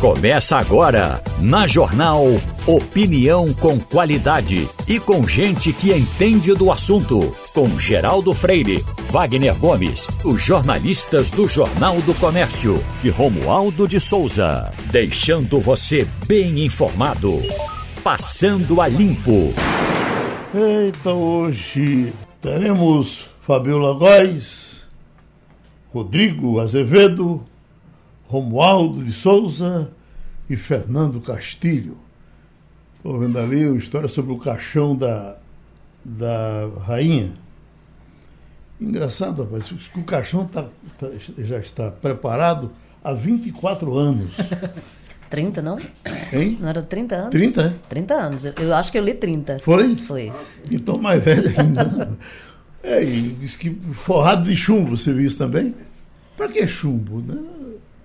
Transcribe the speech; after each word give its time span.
Começa 0.00 0.58
agora, 0.58 1.22
na 1.40 1.66
Jornal 1.66 2.22
Opinião 2.66 3.50
com 3.54 3.80
qualidade 3.80 4.68
e 4.86 5.00
com 5.00 5.26
gente 5.26 5.72
que 5.72 5.90
entende 5.90 6.52
do 6.52 6.70
assunto. 6.70 7.34
Com 7.54 7.78
Geraldo 7.78 8.34
Freire, 8.34 8.84
Wagner 9.10 9.56
Gomes, 9.56 10.06
os 10.22 10.42
jornalistas 10.42 11.30
do 11.30 11.48
Jornal 11.48 11.98
do 12.02 12.12
Comércio 12.14 12.78
e 13.02 13.08
Romualdo 13.08 13.88
de 13.88 13.98
Souza. 13.98 14.70
Deixando 14.90 15.58
você 15.60 16.06
bem 16.26 16.62
informado. 16.62 17.40
Passando 18.04 18.82
a 18.82 18.88
limpo. 18.88 19.50
Eita, 20.52 21.10
hoje 21.10 22.12
teremos 22.42 23.30
Fabiola 23.40 23.94
Góes, 23.94 24.84
Rodrigo 25.90 26.60
Azevedo, 26.60 27.42
Romualdo 28.28 29.04
de 29.04 29.12
Souza 29.12 29.90
e 30.48 30.56
Fernando 30.56 31.20
Castilho. 31.20 31.96
Estou 32.96 33.18
vendo 33.18 33.38
ali 33.38 33.64
a 33.64 33.72
história 33.72 34.08
sobre 34.08 34.32
o 34.32 34.38
caixão 34.38 34.96
da, 34.96 35.38
da 36.04 36.68
rainha. 36.84 37.32
Engraçado, 38.80 39.44
rapaz, 39.44 39.68
que 39.68 40.00
o 40.00 40.04
caixão 40.04 40.46
tá, 40.46 40.66
tá, 40.98 41.08
já 41.38 41.58
está 41.58 41.90
preparado 41.90 42.72
há 43.02 43.12
24 43.12 43.96
anos. 43.96 44.34
30, 45.30 45.62
não? 45.62 45.78
Hein? 46.32 46.58
Não 46.60 46.68
era 46.68 46.82
30 46.82 47.14
anos? 47.16 47.30
30, 47.30 47.62
é? 47.62 47.74
30 47.88 48.14
anos. 48.14 48.44
Eu, 48.44 48.52
eu 48.58 48.74
acho 48.74 48.92
que 48.92 48.98
eu 48.98 49.02
li 49.02 49.14
30. 49.14 49.58
Foi? 49.60 49.96
Foi. 49.96 50.32
Então 50.70 50.98
mais 50.98 51.22
velho 51.22 51.52
ainda. 51.58 52.18
É, 52.82 53.02
e 53.02 53.20
diz 53.40 53.56
que 53.56 53.70
forrado 53.94 54.44
de 54.44 54.54
chumbo, 54.54 54.96
você 54.96 55.12
viu 55.12 55.26
isso 55.26 55.36
também? 55.36 55.74
Para 56.36 56.48
que 56.48 56.64
chumbo? 56.68 57.20
Né? 57.20 57.42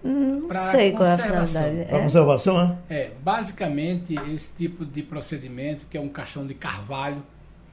Não 0.04 0.48
Pra 0.48 0.58
sei 0.60 0.92
qual 0.92 1.06
é 1.08 1.14
a 1.14 1.18
finalidade. 1.18 1.86
Para 1.86 1.98
É. 1.98 2.02
conservação, 2.04 2.78
é? 2.90 2.94
É, 2.96 3.12
basicamente, 3.24 4.16
esse 4.34 4.52
tipo 4.58 4.86
de 4.86 5.04
procedimento, 5.04 5.86
que 5.90 5.98
é 5.98 6.02
um 6.02 6.10
caixão 6.10 6.46
de 6.48 6.54
carvalho, 6.54 7.22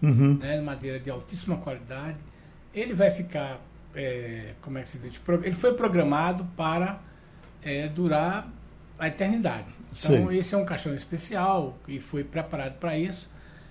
Uhum. 0.02 0.34
né, 0.38 0.60
madeira 0.60 0.98
de 1.00 1.10
altíssima 1.10 1.56
qualidade, 1.56 2.16
ele 2.74 2.94
vai 2.94 3.10
ficar, 3.10 3.58
é, 3.94 4.52
como 4.62 4.78
é 4.78 4.82
que 4.82 4.90
se 4.90 4.98
diz? 4.98 5.18
Ele 5.42 5.54
foi 5.56 5.74
programado 5.74 6.44
para 6.56 7.00
é, 7.64 7.88
durar 7.88 8.48
a 8.98 9.08
eternidade. 9.08 9.66
Então, 9.98 10.28
Sei. 10.28 10.38
esse 10.38 10.54
é 10.54 10.58
um 10.58 10.64
caixão 10.64 10.94
especial 10.94 11.76
e 11.88 11.98
foi 11.98 12.22
preparado 12.22 12.74
para 12.78 12.96
isso. 12.96 13.28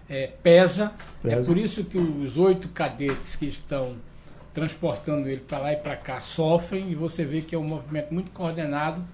É, 0.09 0.27
pesa. 0.43 0.91
é 1.23 1.29
Pesa. 1.35 1.45
por 1.45 1.57
isso 1.57 1.83
que 1.85 1.97
os 1.97 2.37
oito 2.37 2.67
cadetes 2.69 3.35
que 3.35 3.45
estão 3.45 3.95
transportando 4.57 5.29
ele 5.29 5.41
para 5.41 5.59
lá 5.59 5.73
e 5.73 5.75
para 5.75 5.95
cá 5.95 6.19
sofrem 6.19 6.89
e 6.89 6.95
você 6.95 7.23
vê 7.23 7.41
que 7.41 7.53
é 7.53 7.57
um 7.59 7.63
movimento 7.63 8.11
muito 8.11 8.31
coordenado. 8.31 9.05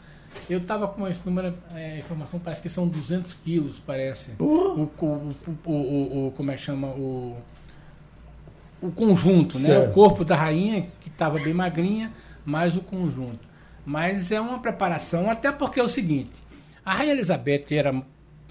Eu 0.50 0.60
estava 0.60 0.88
com 0.88 1.06
esse 1.06 1.20
número, 1.26 1.54
é, 1.76 2.00
informação, 2.00 2.40
parece 2.40 2.62
que 2.62 2.70
são 2.70 2.88
200 2.88 3.34
quilos, 3.34 3.78
parece. 3.86 4.32
Oh. 4.40 4.46
O, 4.46 4.92
o, 5.02 5.70
o, 5.70 6.28
o- 6.28 6.32
como 6.32 6.50
é 6.50 6.56
que 6.56 6.62
chama? 6.62 6.88
O, 6.88 7.36
o 8.82 8.90
conjunto, 8.90 9.60
né? 9.60 9.68
Certo. 9.68 9.92
O 9.92 9.94
corpo 9.94 10.24
da 10.24 10.34
rainha, 10.34 10.88
que 11.02 11.10
estava 11.10 11.38
bem 11.38 11.54
magrinha, 11.54 12.10
mais 12.46 12.78
o 12.78 12.82
conjunto. 12.82 13.46
Mas 13.86 14.32
é 14.32 14.40
uma 14.40 14.60
preparação, 14.60 15.30
até 15.30 15.52
porque 15.52 15.78
é 15.78 15.84
o 15.84 15.90
seguinte, 15.90 16.32
a 16.86 16.94
Rainha 16.94 17.12
Elizabeth 17.16 17.66
era, 17.72 18.02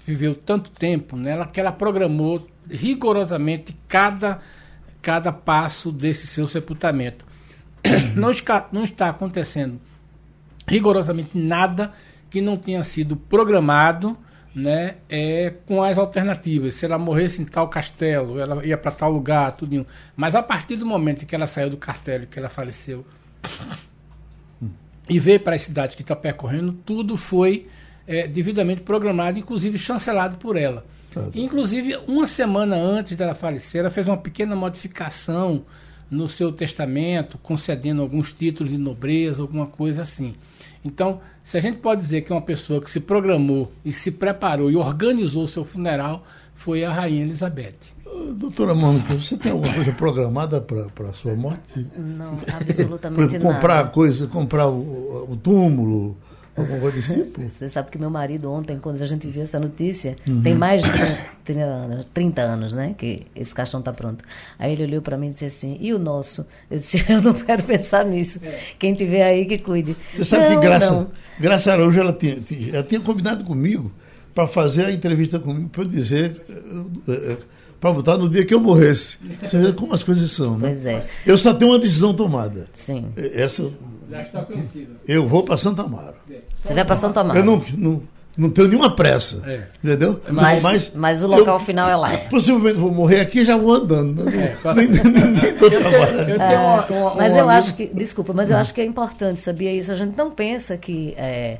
viveu 0.05 0.35
tanto 0.35 0.69
tempo 0.69 1.17
nela 1.17 1.47
que 1.47 1.59
ela 1.59 1.71
programou 1.71 2.47
rigorosamente 2.69 3.75
cada, 3.87 4.39
cada 5.03 5.33
passo 5.33 5.91
desse 5.91 6.25
seu 6.25 6.47
sepultamento. 6.47 7.25
Não, 8.15 8.31
está 8.31 9.09
acontecendo 9.09 9.79
rigorosamente 10.65 11.37
nada 11.37 11.91
que 12.29 12.39
não 12.39 12.55
tenha 12.55 12.81
sido 12.85 13.17
programado 13.17 14.17
né, 14.55 14.95
é, 15.09 15.53
com 15.67 15.83
as 15.83 15.97
alternativas. 15.97 16.75
Se 16.75 16.85
ela 16.85 16.97
morresse 16.97 17.41
em 17.41 17.45
tal 17.45 17.67
castelo, 17.67 18.39
ela 18.39 18.65
ia 18.65 18.77
para 18.77 18.91
tal 18.91 19.11
lugar, 19.11 19.51
tudo. 19.51 19.85
Mas 20.15 20.33
a 20.33 20.41
partir 20.41 20.77
do 20.77 20.85
momento 20.85 21.25
que 21.25 21.35
ela 21.35 21.45
saiu 21.45 21.69
do 21.69 21.77
castelo, 21.77 22.25
que 22.25 22.39
ela 22.39 22.49
faleceu, 22.49 23.05
e 25.09 25.19
veio 25.19 25.41
para 25.41 25.55
a 25.55 25.59
cidade 25.59 25.95
que 25.97 26.01
está 26.01 26.15
percorrendo, 26.15 26.71
tudo 26.85 27.17
foi 27.17 27.67
é, 28.07 28.25
devidamente 28.25 28.81
programado, 28.81 29.37
inclusive 29.37 29.77
chancelado 29.77 30.37
por 30.37 30.55
ela. 30.55 30.85
Tá. 31.13 31.29
Inclusive, 31.35 31.97
uma 32.07 32.25
semana 32.27 32.75
antes 32.75 33.15
dela 33.15 33.35
falecer, 33.35 33.81
ela 33.81 33.89
fez 33.89 34.07
uma 34.07 34.17
pequena 34.17 34.55
modificação 34.55 35.63
no 36.09 36.27
seu 36.27 36.51
testamento, 36.51 37.37
concedendo 37.41 38.01
alguns 38.01 38.31
títulos 38.31 38.71
de 38.71 38.77
nobreza, 38.77 39.41
alguma 39.41 39.65
coisa 39.67 40.01
assim. 40.03 40.35
Então, 40.85 41.21
se 41.43 41.57
a 41.57 41.61
gente 41.61 41.77
pode 41.79 42.01
dizer 42.01 42.21
que 42.21 42.31
uma 42.31 42.41
pessoa 42.41 42.81
que 42.81 42.89
se 42.89 42.99
programou 42.99 43.71
e 43.83 43.91
se 43.91 44.11
preparou 44.11 44.69
e 44.69 44.75
organizou 44.75 45.43
o 45.43 45.47
seu 45.47 45.63
funeral, 45.65 46.25
foi 46.55 46.83
a 46.83 46.91
Rainha 46.91 47.23
Elizabeth. 47.23 47.75
Doutora 48.35 48.75
Mônica, 48.75 49.15
você 49.15 49.35
tem 49.35 49.51
alguma 49.51 49.73
coisa 49.73 49.91
programada 49.91 50.61
para 50.61 51.09
a 51.09 51.13
sua 51.13 51.35
morte? 51.35 51.87
Não, 51.97 52.35
Por 52.35 52.49
absolutamente 52.49 53.21
exemplo, 53.35 53.53
comprar 53.53 53.75
nada. 53.77 53.89
coisa, 53.89 54.27
comprar 54.27 54.67
o, 54.67 55.31
o 55.31 55.35
túmulo, 55.35 56.15
alguma 56.55 56.79
coisa 56.79 56.95
desse 56.97 57.13
tipo? 57.15 57.41
Você 57.49 57.67
sabe 57.69 57.89
que 57.91 57.97
meu 57.97 58.09
marido 58.09 58.51
ontem, 58.51 58.77
quando 58.79 59.01
a 59.01 59.05
gente 59.05 59.27
viu 59.27 59.41
essa 59.43 59.59
notícia, 59.59 60.15
Uhum. 60.27 60.41
tem 60.41 60.53
mais 60.55 60.81
de 60.83 60.89
30 61.43 61.61
anos, 61.63 62.07
30 62.13 62.41
anos, 62.41 62.73
né? 62.73 62.95
Que 62.97 63.25
esse 63.35 63.53
caixão 63.53 63.81
tá 63.81 63.91
pronto. 63.93 64.23
Aí 64.59 64.73
ele 64.73 64.83
olhou 64.83 65.01
para 65.01 65.17
mim 65.17 65.27
e 65.27 65.29
disse 65.31 65.45
assim: 65.45 65.77
e 65.79 65.93
o 65.93 65.99
nosso? 65.99 66.45
Eu 66.69 66.77
disse: 66.77 67.03
eu 67.09 67.21
não 67.21 67.33
quero 67.33 67.63
pensar 67.63 68.05
nisso. 68.05 68.39
Quem 68.79 68.93
tiver 68.93 69.23
aí 69.23 69.45
que 69.45 69.57
cuide. 69.57 69.95
Você 70.13 70.23
sabe 70.23 70.49
Não, 70.49 70.59
que 70.59 70.67
Graça, 70.67 70.91
não. 70.91 71.07
Graça 71.39 71.71
Araújo 71.73 71.99
ela 71.99 72.13
tinha, 72.13 72.35
tinha- 72.41 72.73
ela 72.75 72.83
tinha 72.83 73.01
combinado 73.01 73.43
comigo 73.43 73.91
para 74.35 74.47
fazer 74.47 74.85
a 74.85 74.91
entrevista 74.91 75.39
comigo, 75.39 75.69
para 75.69 75.83
eu 75.83 75.87
dizer, 75.87 76.41
para 77.79 77.91
botar 77.91 78.17
no 78.17 78.29
dia 78.29 78.45
que 78.45 78.53
eu 78.53 78.59
morresse. 78.59 79.17
Você 79.41 79.59
vê 79.59 79.73
como 79.73 79.93
as 79.93 80.03
coisas 80.03 80.31
são, 80.31 80.53
né? 80.57 80.67
Pois 80.69 80.85
é, 80.85 81.05
Eu 81.25 81.37
só 81.37 81.53
tenho 81.53 81.71
uma 81.71 81.79
decisão 81.79 82.13
tomada. 82.13 82.67
sim. 82.71 83.11
Essa, 83.15 83.69
Já 84.09 84.21
está 84.21 84.41
conhecida. 84.43 84.91
eu 85.07 85.27
vou 85.27 85.43
para 85.43 85.57
Santa 85.57 85.83
Amaro. 85.83 86.15
Você 86.61 86.73
vai 86.73 86.85
para 86.85 86.95
Santo 86.95 87.19
Amaro. 87.19 87.39
Eu 87.39 87.43
não, 87.45 87.61
não, 87.77 88.01
não 88.37 88.49
tenho 88.49 88.67
nenhuma 88.67 88.95
pressa. 88.95 89.41
É. 89.45 89.63
Entendeu? 89.83 90.19
Mas, 90.29 90.91
mas, 90.95 91.23
o 91.23 91.27
local 91.27 91.59
final 91.59 91.89
é 91.89 91.95
lá. 91.95 92.17
Possivelmente 92.29 92.77
vou 92.77 92.91
morrer 92.91 93.19
aqui 93.21 93.39
e 93.39 93.45
já 93.45 93.57
vou 93.57 93.73
andando. 93.73 94.23
Né? 94.25 94.55
É, 94.63 94.73
nem, 94.75 94.87
nem, 94.87 95.03
nem 95.31 95.53
tô 95.57 95.65
Eu 95.67 95.79
trabalhando. 95.81 96.25
tenho 96.25 96.61
uma- 96.61 96.85
uma- 96.87 97.15
mas 97.15 97.33
um 97.33 97.37
eu 97.37 97.43
amigo- 97.43 97.49
acho 97.59 97.73
que, 97.75 97.87
desculpa, 97.87 98.33
mas 98.33 98.49
eu 98.49 98.57
acho 98.57 98.73
que 98.73 98.81
é 98.81 98.85
importante, 98.85 99.39
sabia 99.39 99.71
isso? 99.73 99.91
A 99.91 99.95
gente 99.95 100.15
não 100.17 100.31
pensa 100.31 100.77
que 100.77 101.13
é, 101.17 101.59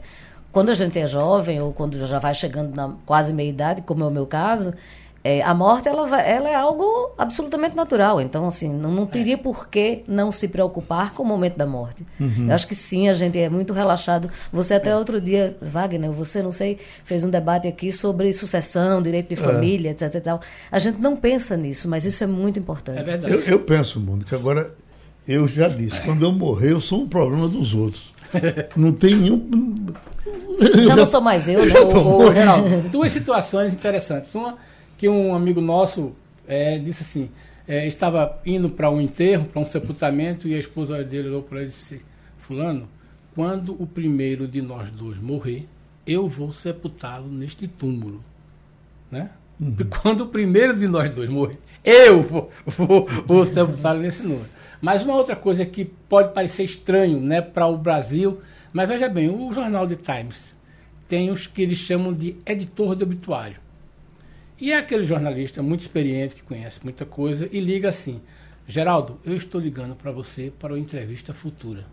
quando 0.52 0.70
a 0.70 0.74
gente 0.74 0.98
é 1.00 1.06
jovem 1.08 1.62
ou 1.62 1.74
quando 1.74 2.06
já 2.08 2.20
vai 2.20 2.34
chegando 2.34 2.75
na 2.75 2.94
quase 3.06 3.34
meia 3.34 3.50
idade, 3.50 3.81
como 3.81 4.04
é 4.04 4.08
o 4.08 4.12
meu 4.12 4.25
caso, 4.25 4.74
é, 5.23 5.41
a 5.41 5.53
morte 5.53 5.88
ela, 5.88 6.22
ela 6.22 6.50
é 6.50 6.56
algo 6.56 7.13
absolutamente 7.17 7.75
natural. 7.75 8.19
Então, 8.19 8.45
assim, 8.45 8.67
não, 8.67 8.91
não 8.91 9.06
teria 9.06 9.38
por 9.38 9.69
que 9.69 10.03
não 10.07 10.31
se 10.31 10.50
preocupar 10.50 11.13
com 11.13 11.23
o 11.23 11.25
momento 11.25 11.56
da 11.56 11.66
morte. 11.66 12.06
Eu 12.19 12.53
acho 12.53 12.67
que 12.67 12.75
sim, 12.75 13.07
a 13.07 13.13
gente 13.13 13.39
é 13.39 13.50
muito 13.50 13.72
relaxado. 13.72 14.29
Você 14.51 14.73
até 14.73 14.95
outro 14.95 15.22
dia, 15.22 15.56
Wagner, 15.62 16.12
você, 16.12 16.44
não 16.44 16.51
sei, 16.51 16.78
fez 17.06 17.23
um 17.23 17.29
debate 17.29 17.67
aqui 17.67 17.91
sobre 17.91 18.33
sucessão, 18.33 19.01
direito 19.01 19.29
de 19.29 19.38
família, 19.38 19.91
etc. 19.91 20.13
E 20.16 20.22
tal. 20.22 20.41
A 20.69 20.78
gente 20.78 21.00
não 21.00 21.16
pensa 21.16 21.56
nisso, 21.56 21.88
mas 21.88 22.03
isso 22.03 22.22
é 22.23 22.28
muito 22.28 22.59
importante. 22.59 23.00
É 23.00 23.03
verdade. 23.03 23.33
Eu, 23.33 23.39
eu 23.41 23.59
penso, 23.59 24.01
Mônica, 24.01 24.35
agora 24.35 24.72
eu 25.25 25.47
já 25.47 25.69
disse, 25.69 26.01
quando 26.01 26.25
eu 26.25 26.33
morrer, 26.33 26.73
eu 26.73 26.81
sou 26.81 27.01
um 27.01 27.07
problema 27.07 27.47
dos 27.47 27.73
outros. 27.73 28.12
Não 28.75 28.91
tem 28.91 29.16
nenhum. 29.16 29.85
Já 30.85 30.95
não 30.95 31.06
sou 31.06 31.22
mais 31.22 31.47
eu, 31.47 31.59
né? 31.66 31.73
Geraldo, 32.33 32.89
duas 32.89 33.12
situações 33.12 33.73
interessantes. 33.73 34.33
Uma 34.35 34.57
que 35.03 35.09
um 35.09 35.36
amigo 35.36 35.59
nosso 35.59 36.14
é, 36.47 36.78
disse 36.78 37.03
assim, 37.03 37.30
é, 37.68 37.86
estava 37.86 38.40
indo 38.46 38.69
para 38.69 38.90
um 38.90 39.02
enterro, 39.02 39.44
para 39.44 39.62
um 39.62 39.66
sepultamento, 39.66 40.47
e 40.47 40.56
a 40.56 40.58
esposa 40.58 41.03
dele 41.03 41.28
olhou 41.28 41.44
para 41.44 41.58
ele 41.58 41.68
e 41.68 41.72
disse, 41.72 42.02
fulano, 42.38 42.88
quando 43.36 43.75
o 43.84 43.86
primeiro 43.86 44.47
de 44.47 44.62
nós 44.62 44.90
dois 44.90 45.19
morrer, 45.19 45.68
eu 46.07 46.30
vou 46.30 46.54
sepultá-lo 46.54 47.27
neste 47.27 47.68
túmulo. 47.68 48.24
Né? 49.12 49.30
Quando 50.01 50.22
o 50.22 50.27
primeiro 50.27 50.74
de 50.74 50.88
nós 50.88 51.13
dois 51.13 51.30
morrer, 51.30 51.60
eu 51.83 52.22
vou, 52.22 52.50
vou, 52.66 53.06
vou 53.27 53.45
sepultá-lo 53.45 54.00
nesse 54.00 54.24
número. 54.24 54.48
Mas 54.81 55.04
uma 55.04 55.18
outra 55.18 55.36
coisa 55.36 55.66
que 55.66 55.83
pode 55.83 56.33
parecer 56.33 56.63
estranho 56.63 57.19
né, 57.19 57.42
para 57.42 57.68
o 57.68 57.77
Brasil, 57.77 58.39
mas 58.72 58.88
veja 58.88 59.10
bem, 59.10 59.30
o 59.30 59.51
jornal 59.51 59.86
The 59.86 59.98
Times 59.98 60.54
tem 61.10 61.30
os 61.30 61.45
que 61.45 61.62
eles 61.62 61.80
chamam 61.80 62.13
de 62.13 62.38
editor 62.45 62.95
de 62.95 63.04
obituário. 63.04 63.62
E 64.63 64.71
é 64.71 64.77
aquele 64.77 65.04
jornalista 65.04 65.62
muito 65.62 65.81
experiente, 65.81 66.36
que 66.36 66.42
conhece 66.42 66.80
muita 66.81 67.06
coisa, 67.06 67.50
e 67.51 67.60
liga 67.60 67.89
assim: 67.89 68.21
Geraldo, 68.65 69.19
eu 69.25 69.36
estou 69.36 69.60
ligando 69.60 69.94
para 69.94 70.10
você 70.10 70.54
para 70.57 70.71
uma 70.71 70.80
entrevista 70.80 71.33
futura. 71.33 71.86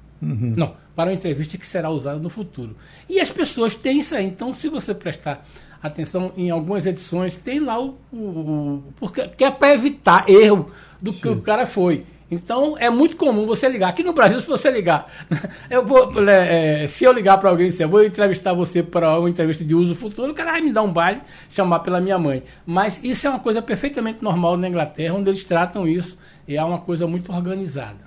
Não, 0.56 0.76
para 0.94 1.10
uma 1.10 1.16
entrevista 1.16 1.58
que 1.58 1.66
será 1.66 1.90
usada 1.90 2.20
no 2.20 2.30
futuro. 2.30 2.76
E 3.08 3.18
as 3.18 3.28
pessoas 3.28 3.74
têm 3.74 3.98
isso 3.98 4.14
aí. 4.14 4.24
Então, 4.24 4.54
se 4.54 4.68
você 4.68 4.94
prestar 4.94 5.44
atenção 5.82 6.32
em 6.36 6.48
algumas 6.50 6.86
edições, 6.86 7.34
tem 7.34 7.58
lá 7.58 7.76
o. 7.80 7.98
o, 8.12 8.16
o 8.16 8.84
porque 9.00 9.26
que 9.26 9.42
é 9.42 9.50
para 9.50 9.74
evitar 9.74 10.30
erro 10.30 10.70
do 11.02 11.12
que 11.12 11.28
o 11.28 11.42
cara 11.42 11.66
foi. 11.66 12.06
Então 12.30 12.76
é 12.78 12.88
muito 12.88 13.16
comum 13.16 13.46
você 13.46 13.68
ligar. 13.68 13.88
Aqui 13.88 14.02
no 14.02 14.12
Brasil, 14.12 14.40
se 14.40 14.46
você 14.46 14.70
ligar, 14.70 15.10
eu 15.68 15.84
vou, 15.84 16.12
é, 16.28 16.86
se 16.86 17.04
eu 17.04 17.12
ligar 17.12 17.38
para 17.38 17.50
alguém, 17.50 17.70
se 17.70 17.82
eu 17.82 17.88
vou 17.88 18.04
entrevistar 18.04 18.52
você 18.52 18.82
para 18.82 19.18
uma 19.18 19.28
entrevista 19.28 19.64
de 19.64 19.74
uso 19.74 19.94
futuro, 19.96 20.32
o 20.32 20.34
cara 20.34 20.52
vai 20.52 20.60
me 20.60 20.72
dar 20.72 20.82
um 20.82 20.92
baile, 20.92 21.20
chamar 21.50 21.80
pela 21.80 22.00
minha 22.00 22.18
mãe. 22.18 22.42
Mas 22.64 23.00
isso 23.02 23.26
é 23.26 23.30
uma 23.30 23.40
coisa 23.40 23.60
perfeitamente 23.60 24.22
normal 24.22 24.56
na 24.56 24.68
Inglaterra, 24.68 25.14
onde 25.14 25.28
eles 25.28 25.42
tratam 25.42 25.88
isso 25.88 26.16
e 26.46 26.56
é 26.56 26.64
uma 26.64 26.78
coisa 26.78 27.06
muito 27.06 27.32
organizada. 27.32 27.98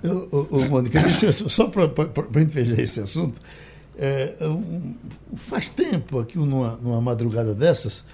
Ô, 0.50 0.58
Mônica, 0.68 1.00
só 1.32 1.66
para 1.66 1.84
a 1.84 2.40
gente 2.40 2.52
fechar 2.52 2.78
esse 2.78 3.00
assunto, 3.00 3.40
é, 3.98 4.34
um, 4.42 4.94
faz 5.36 5.70
tempo 5.70 6.18
aqui, 6.18 6.38
numa, 6.38 6.76
numa 6.82 7.00
madrugada 7.00 7.54
dessas, 7.54 8.04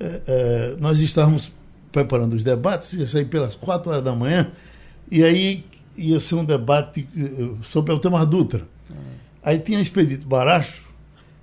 é, 0.00 0.22
é, 0.26 0.76
nós 0.78 1.00
estávamos 1.00 1.50
preparando 1.92 2.34
os 2.34 2.42
debates, 2.42 2.92
ia 2.94 3.06
sair 3.06 3.24
pelas 3.26 3.54
quatro 3.54 3.90
horas 3.90 4.04
da 4.04 4.14
manhã, 4.14 4.50
e 5.10 5.22
aí 5.22 5.64
ia 5.96 6.20
ser 6.20 6.34
um 6.34 6.44
debate 6.44 7.08
eh, 7.16 7.48
sobre 7.62 7.92
o 7.92 7.98
tema 7.98 8.24
Dutra. 8.24 8.66
Aí 9.42 9.58
tinha 9.58 9.80
Expedito 9.80 10.26
Baracho, 10.26 10.82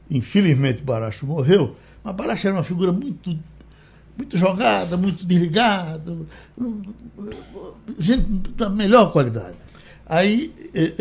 infelizmente 0.09 0.81
Baracho 0.81 1.25
morreu, 1.25 1.75
mas 2.03 2.15
Baracho 2.15 2.47
era 2.47 2.57
uma 2.57 2.63
figura 2.63 2.91
muito 2.91 3.37
muito 4.15 4.37
jogada, 4.37 4.95
muito 4.95 5.25
desligada, 5.25 6.15
gente 7.97 8.25
da 8.55 8.69
melhor 8.69 9.11
qualidade. 9.11 9.57
Aí, 10.05 10.53
é, 10.75 10.93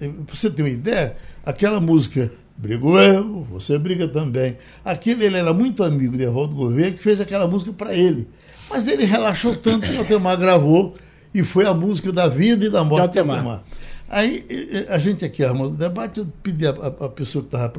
é, 0.00 0.08
para 0.24 0.34
você 0.34 0.50
ter 0.50 0.62
uma 0.62 0.70
ideia, 0.70 1.16
aquela 1.44 1.78
música 1.78 2.32
Brigo 2.56 2.96
eu, 2.98 3.42
você 3.50 3.76
briga 3.78 4.06
também. 4.06 4.56
Aquele 4.84 5.24
ele 5.24 5.36
era 5.36 5.52
muito 5.52 5.82
amigo 5.82 6.16
de 6.16 6.22
Evaldo 6.22 6.54
Gouveia, 6.54 6.92
que 6.92 7.02
fez 7.02 7.20
aquela 7.20 7.48
música 7.48 7.72
para 7.72 7.94
ele. 7.94 8.28
Mas 8.70 8.86
ele 8.86 9.04
relaxou 9.04 9.56
tanto 9.56 9.88
que 9.90 9.96
o 9.96 9.98
Altemar 9.98 10.38
gravou 10.38 10.94
e 11.34 11.42
foi 11.42 11.66
a 11.66 11.74
música 11.74 12.12
da 12.12 12.28
vida 12.28 12.64
e 12.64 12.70
da 12.70 12.84
morte 12.84 13.12
do 13.12 13.18
Altemar. 13.18 13.64
Aí 14.08 14.46
a 14.88 14.96
gente 14.98 15.24
aqui 15.24 15.42
armando 15.42 15.74
o 15.74 15.76
debate, 15.76 16.20
eu 16.20 16.26
pedi 16.42 16.66
a 16.66 16.72
pessoa 17.08 17.42
que 17.42 17.48
estava 17.48 17.72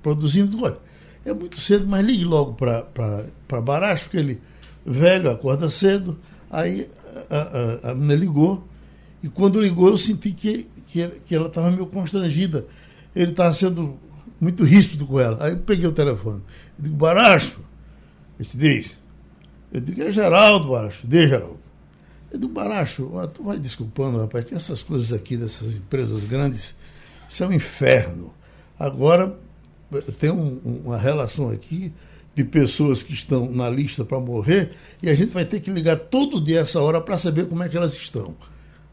produzindo, 0.00 0.62
olha, 0.62 0.76
é 1.24 1.34
muito 1.34 1.60
cedo, 1.60 1.86
mas 1.86 2.06
ligue 2.06 2.24
logo 2.24 2.54
para 2.54 3.60
Baracho, 3.60 4.04
porque 4.04 4.16
ele, 4.16 4.40
velho, 4.86 5.30
acorda 5.30 5.68
cedo. 5.68 6.18
Aí 6.50 6.88
a, 7.28 7.88
a, 7.88 7.90
a 7.90 7.94
menina 7.94 8.14
ligou, 8.14 8.66
e 9.22 9.28
quando 9.28 9.60
ligou 9.60 9.88
eu 9.88 9.98
senti 9.98 10.30
que, 10.30 10.68
que, 10.86 11.08
que 11.26 11.34
ela 11.34 11.48
estava 11.48 11.70
meio 11.70 11.86
constrangida. 11.86 12.66
Ele 13.14 13.32
estava 13.32 13.52
sendo 13.52 13.98
muito 14.40 14.62
ríspido 14.64 15.04
com 15.04 15.18
ela. 15.18 15.36
Aí 15.44 15.52
eu 15.52 15.58
peguei 15.58 15.86
o 15.86 15.92
telefone. 15.92 16.40
Eu 16.78 16.84
digo, 16.84 16.96
Baracho, 16.96 17.60
ele 18.38 18.48
diz. 18.54 18.96
Eu 19.72 19.80
digo, 19.80 20.02
é 20.02 20.12
Geraldo, 20.12 20.70
Baracho. 20.70 21.06
Diz, 21.06 21.28
Geraldo. 21.28 21.59
Digo, 22.32 22.48
Baracho, 22.48 23.10
tu 23.34 23.42
vai 23.42 23.58
desculpando, 23.58 24.18
rapaz, 24.18 24.44
que 24.44 24.54
essas 24.54 24.82
coisas 24.82 25.12
aqui 25.12 25.36
dessas 25.36 25.76
empresas 25.76 26.24
grandes, 26.24 26.74
isso 27.28 27.42
é 27.42 27.46
um 27.46 27.52
inferno. 27.52 28.32
Agora, 28.78 29.36
tem 30.18 30.30
um, 30.30 30.82
uma 30.84 30.96
relação 30.96 31.50
aqui 31.50 31.92
de 32.34 32.44
pessoas 32.44 33.02
que 33.02 33.12
estão 33.12 33.50
na 33.50 33.68
lista 33.68 34.04
para 34.04 34.20
morrer 34.20 34.72
e 35.02 35.10
a 35.10 35.14
gente 35.14 35.32
vai 35.32 35.44
ter 35.44 35.60
que 35.60 35.70
ligar 35.70 35.96
todo 35.96 36.40
dia 36.40 36.60
essa 36.60 36.80
hora 36.80 37.00
para 37.00 37.18
saber 37.18 37.46
como 37.46 37.62
é 37.62 37.68
que 37.68 37.76
elas 37.76 37.94
estão. 37.94 38.34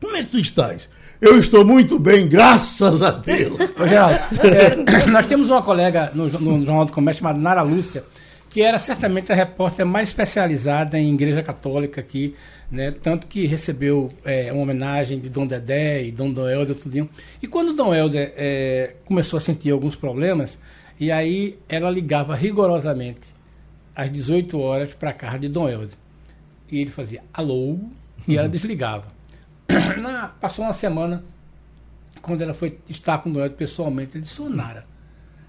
Como 0.02 0.16
é 0.16 0.24
que 0.24 0.32
tu 0.32 0.40
estás? 0.40 0.90
Eu 1.20 1.38
estou 1.40 1.66
muito 1.66 1.98
bem, 1.98 2.28
graças 2.28 3.02
a 3.02 3.12
Deus. 3.12 3.58
Ô, 3.80 3.88
Geraldo, 3.88 4.20
é, 4.46 5.06
nós 5.08 5.26
temos 5.26 5.50
uma 5.50 5.62
colega 5.62 6.12
no, 6.14 6.28
no 6.28 6.66
Jornal 6.66 6.86
do 6.86 6.92
Comércio 6.92 7.22
chamada 7.22 7.40
Nara 7.40 7.62
Lúcia, 7.64 8.04
que 8.58 8.64
era 8.64 8.80
certamente 8.80 9.32
a 9.32 9.36
repórter 9.36 9.86
mais 9.86 10.10
especializada 10.10 10.98
em 10.98 11.14
igreja 11.14 11.44
católica 11.44 12.02
aqui, 12.02 12.34
né? 12.72 12.90
Tanto 12.90 13.28
que 13.28 13.46
recebeu 13.46 14.12
é, 14.26 14.52
uma 14.52 14.64
homenagem 14.64 15.20
de 15.20 15.30
Dom 15.30 15.46
Dedé 15.46 16.06
e 16.06 16.12
Dom 16.12 16.34
Dom 16.34 16.50
Helder, 16.50 16.76
tudinho. 16.76 17.08
E 17.40 17.46
quando 17.46 17.76
Dom 17.76 17.94
Helder 17.94 18.34
é, 18.36 18.96
começou 19.06 19.38
a 19.38 19.40
sentir 19.40 19.70
alguns 19.70 19.96
problemas, 19.96 20.58
e 21.00 21.12
aí 21.12 21.60
ela 21.70 21.92
ligava 21.92 22.34
rigorosamente 22.34 23.22
às 23.96 24.10
18 24.10 24.60
horas 24.60 24.92
para 24.92 25.12
a 25.12 25.14
casa 25.14 25.38
de 25.38 25.50
Dom 25.50 25.70
Helder. 25.70 25.96
E 26.72 26.80
ele 26.80 26.90
fazia 26.90 27.22
alô, 27.32 27.78
e 28.28 28.40
ela 28.40 28.50
desligava. 28.50 29.06
Na, 30.02 30.30
passou 30.30 30.66
uma 30.66 30.74
semana, 30.74 31.24
quando 32.24 32.42
ela 32.42 32.56
foi 32.56 32.80
estar 32.90 33.20
com 33.20 33.30
o 33.30 33.34
Dom 33.34 33.42
Helder 33.42 33.56
pessoalmente, 33.56 34.18
ele 34.18 34.24
disse, 34.24 34.42
ô 34.42 34.50
Nara, 34.50 34.84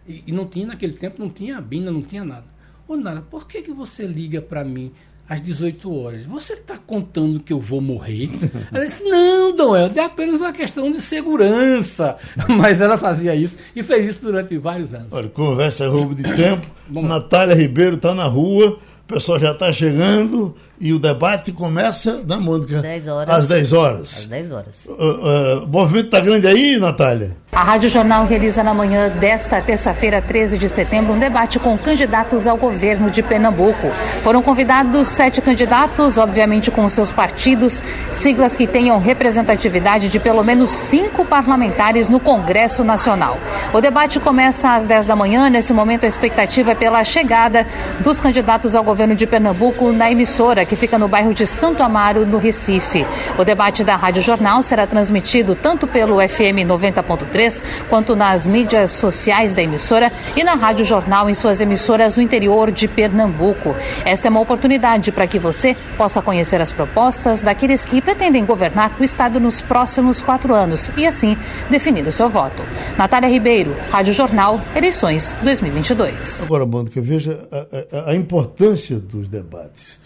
e, 0.06 0.24
e, 0.26 0.30
não 0.30 0.44
tinha, 0.44 0.66
naquele 0.66 0.92
tempo, 0.92 1.18
não 1.18 1.30
tinha 1.30 1.58
bina, 1.58 1.90
não 1.90 2.02
tinha 2.02 2.22
nada. 2.22 2.57
Ô 2.88 2.96
Nara, 2.96 3.20
por 3.20 3.46
que, 3.46 3.60
que 3.60 3.70
você 3.70 4.06
liga 4.06 4.40
para 4.40 4.64
mim 4.64 4.90
às 5.28 5.42
18 5.42 5.94
horas. 5.94 6.24
Você 6.24 6.54
está 6.54 6.78
contando 6.78 7.40
que 7.40 7.52
eu 7.52 7.60
vou 7.60 7.82
morrer? 7.82 8.30
Ela 8.72 8.86
disse, 8.86 9.02
não, 9.04 9.54
Dom 9.54 9.76
Helder, 9.76 10.02
é 10.02 10.06
apenas 10.06 10.40
uma 10.40 10.52
questão 10.52 10.90
de 10.90 11.02
segurança. 11.02 12.16
Mas 12.48 12.80
ela 12.80 12.96
fazia 12.96 13.34
isso 13.34 13.54
e 13.76 13.82
fez 13.82 14.06
isso 14.06 14.22
durante 14.22 14.56
vários 14.56 14.94
anos. 14.94 15.08
Olha, 15.10 15.28
conversa 15.28 15.84
é 15.84 15.88
roubo 15.88 16.14
de 16.14 16.22
tempo. 16.34 16.66
Natália 16.88 17.54
Ribeiro 17.54 17.96
está 17.96 18.14
na 18.14 18.24
rua 18.24 18.78
o 19.08 19.14
pessoal 19.14 19.38
já 19.38 19.52
está 19.52 19.72
chegando 19.72 20.54
e 20.80 20.92
o 20.92 20.98
debate 20.98 21.52
começa, 21.52 22.22
na 22.26 22.38
Mônica? 22.38 22.80
10 22.80 23.08
horas. 23.08 23.34
Às 23.34 23.48
10 23.48 23.72
horas. 23.72 24.16
Às 24.18 24.24
10 24.26 24.52
horas. 24.52 24.86
Uh, 24.86 24.92
uh, 24.92 25.64
o 25.64 25.66
movimento 25.66 26.06
está 26.06 26.20
grande 26.20 26.46
aí, 26.46 26.78
Natália? 26.78 27.36
A 27.50 27.64
Rádio 27.64 27.88
Jornal 27.88 28.26
realiza 28.26 28.62
na 28.62 28.74
manhã 28.74 29.08
desta 29.08 29.60
terça-feira, 29.60 30.22
13 30.22 30.58
de 30.58 30.68
setembro, 30.68 31.14
um 31.14 31.18
debate 31.18 31.58
com 31.58 31.76
candidatos 31.78 32.46
ao 32.46 32.56
governo 32.56 33.10
de 33.10 33.22
Pernambuco. 33.22 33.90
Foram 34.22 34.42
convidados 34.42 35.08
sete 35.08 35.40
candidatos, 35.40 36.18
obviamente 36.18 36.70
com 36.70 36.88
seus 36.88 37.10
partidos, 37.10 37.82
siglas 38.12 38.54
que 38.54 38.66
tenham 38.66 39.00
representatividade 39.00 40.08
de 40.08 40.20
pelo 40.20 40.44
menos 40.44 40.70
cinco 40.70 41.24
parlamentares 41.24 42.08
no 42.08 42.20
Congresso 42.20 42.84
Nacional. 42.84 43.38
O 43.72 43.80
debate 43.80 44.20
começa 44.20 44.76
às 44.76 44.86
10 44.86 45.06
da 45.06 45.16
manhã. 45.16 45.48
Nesse 45.48 45.72
momento, 45.72 46.04
a 46.04 46.08
expectativa 46.08 46.72
é 46.72 46.74
pela 46.74 47.02
chegada 47.02 47.66
dos 48.00 48.20
candidatos 48.20 48.74
ao 48.74 48.84
governo 48.84 49.14
de 49.14 49.26
Pernambuco 49.26 49.90
na 49.90 50.10
emissora, 50.10 50.66
que 50.68 50.76
fica 50.76 50.98
no 50.98 51.08
bairro 51.08 51.34
de 51.34 51.46
Santo 51.46 51.82
Amaro, 51.82 52.26
no 52.26 52.38
Recife. 52.38 53.06
O 53.38 53.44
debate 53.44 53.82
da 53.82 53.96
Rádio 53.96 54.22
Jornal 54.22 54.62
será 54.62 54.86
transmitido 54.86 55.54
tanto 55.54 55.86
pelo 55.86 56.16
FM 56.20 56.66
90.3 56.66 57.62
quanto 57.88 58.14
nas 58.14 58.46
mídias 58.46 58.92
sociais 58.92 59.54
da 59.54 59.62
emissora 59.62 60.12
e 60.36 60.44
na 60.44 60.54
Rádio 60.54 60.84
Jornal 60.84 61.28
em 61.28 61.34
suas 61.34 61.60
emissoras 61.60 62.16
no 62.16 62.22
interior 62.22 62.70
de 62.70 62.86
Pernambuco. 62.86 63.74
Esta 64.04 64.28
é 64.28 64.30
uma 64.30 64.40
oportunidade 64.40 65.10
para 65.10 65.26
que 65.26 65.38
você 65.38 65.76
possa 65.96 66.20
conhecer 66.20 66.60
as 66.60 66.72
propostas 66.72 67.42
daqueles 67.42 67.84
que 67.84 68.00
pretendem 68.00 68.44
governar 68.44 68.92
o 69.00 69.04
Estado 69.04 69.40
nos 69.40 69.60
próximos 69.60 70.20
quatro 70.20 70.54
anos 70.54 70.90
e, 70.96 71.06
assim, 71.06 71.36
definir 71.70 72.06
o 72.06 72.12
seu 72.12 72.28
voto. 72.28 72.62
Natália 72.96 73.28
Ribeiro, 73.28 73.74
Rádio 73.90 74.12
Jornal, 74.12 74.60
eleições 74.74 75.34
2022. 75.42 76.44
Agora, 76.44 76.66
Mônica, 76.66 77.00
veja 77.00 77.48
a, 77.50 78.08
a, 78.08 78.10
a 78.10 78.14
importância 78.14 78.98
dos 78.98 79.28
debates. 79.28 79.98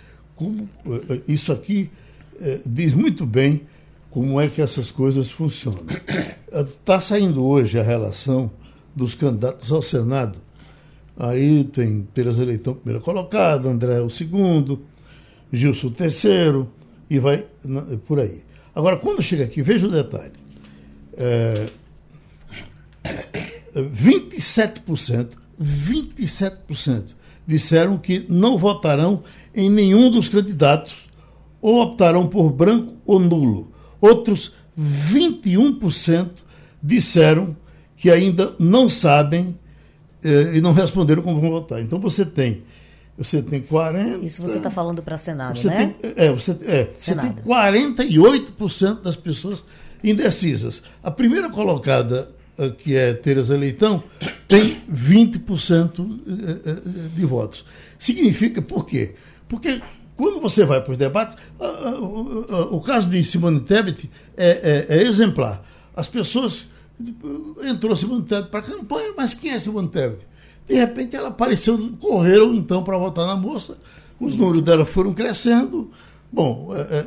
Como, 0.43 0.69
eh, 1.09 1.21
isso 1.29 1.53
aqui 1.53 1.89
é, 2.41 2.61
diz 2.67 2.93
muito 2.95 3.25
bem 3.25 3.61
como 4.11 4.41
é 4.41 4.49
que 4.49 4.61
essas 4.61 4.91
coisas 4.91 5.31
funcionam. 5.31 5.85
Está 6.53 7.01
saindo 7.01 7.45
hoje 7.45 7.79
a 7.79 7.83
relação 7.83 8.51
dos 8.95 9.15
candidatos 9.15 9.71
ao 9.71 9.81
Senado. 9.81 10.39
Aí 11.17 11.65
tem 11.65 12.03
Tereza 12.13 12.45
Leitão, 12.45 12.75
primeira 12.75 13.01
colocada, 13.03 13.69
André 13.69 14.01
o 14.01 14.11
segundo, 14.11 14.83
Gilson 15.53 15.87
o 15.87 15.91
terceiro, 15.91 16.69
e 17.09 17.19
vai 17.19 17.47
por 18.07 18.19
aí. 18.19 18.43
Agora, 18.75 18.97
quando 18.97 19.23
chega 19.23 19.45
aqui, 19.45 19.63
veja 19.63 19.87
o 19.87 19.91
detalhe. 19.91 20.33
É, 21.17 21.69
27%, 23.75 25.37
27% 25.61 27.22
disseram 27.47 27.97
que 27.99 28.27
não 28.29 28.57
votarão 28.57 29.23
em 29.55 29.71
nenhum 29.71 30.11
dos 30.11 30.29
candidatos 30.29 30.95
ou 31.61 31.83
optarão 31.83 32.27
por 32.27 32.51
branco 32.51 32.95
ou 33.05 33.21
nulo. 33.21 33.73
Outros 34.01 34.53
21% 34.79 36.43
disseram 36.83 37.57
que 37.97 38.11
ainda 38.11 38.55
não 38.59 38.89
sabem 38.89 39.59
eh, 40.25 40.57
e 40.57 40.61
não 40.61 40.73
responderam 40.73 41.23
como 41.23 41.41
vão 41.41 41.51
votar. 41.51 41.81
Então 41.81 42.01
você 42.01 42.25
tem 42.25 42.63
você 43.17 43.43
tem 43.43 43.61
40. 43.61 44.25
Isso 44.25 44.41
você 44.41 44.57
está 44.57 44.71
falando 44.71 45.03
para 45.03 45.17
Senado, 45.17 45.59
você 45.59 45.69
né? 45.69 45.95
Tem, 46.01 46.13
é, 46.17 46.33
você, 46.33 46.57
é, 46.63 46.91
você 46.95 47.15
tem 47.15 47.33
48% 47.47 49.03
das 49.03 49.17
pessoas 49.17 49.63
indecisas. 50.03 50.83
A 51.03 51.11
primeira 51.11 51.51
colocada 51.51 52.31
que 52.79 52.95
é 52.97 53.15
Tereza 53.15 53.57
Leitão, 53.57 54.03
tem 54.47 54.83
20% 54.91 56.21
eh, 56.27 56.71
eh, 56.71 57.09
de 57.15 57.25
votos. 57.25 57.65
Significa 57.99 58.61
por 58.61 58.87
quê? 58.87 59.15
Porque 59.49 59.81
quando 60.17 60.41
você 60.41 60.65
vai 60.65 60.81
para 60.81 60.93
os 60.93 60.99
debates, 60.99 61.37
o 62.71 62.81
caso 62.81 63.11
de 63.11 63.23
Simone 63.25 63.61
Tebet 63.61 64.11
é, 64.37 64.87
é, 64.89 64.99
é 64.99 65.03
exemplar. 65.03 65.65
As 65.97 66.09
pessoas. 66.09 66.67
Entrou 67.65 67.97
Simone 67.97 68.23
Tebet 68.23 68.51
para 68.51 68.61
a 68.61 68.63
campanha, 68.63 69.13
mas 69.17 69.35
quem 69.35 69.53
é 69.53 69.59
Simone 69.59 69.89
Tebet? 69.89 70.27
De 70.67 70.75
repente 70.75 71.17
ela 71.17 71.29
apareceu, 71.29 71.77
correram 71.99 72.55
então 72.55 72.85
para 72.85 72.97
votar 72.97 73.27
na 73.27 73.35
moça, 73.35 73.77
os 74.21 74.35
números 74.35 74.63
dela 74.63 74.85
foram 74.87 75.13
crescendo. 75.13 75.91
Bom, 76.33 76.71
é, 76.75 77.07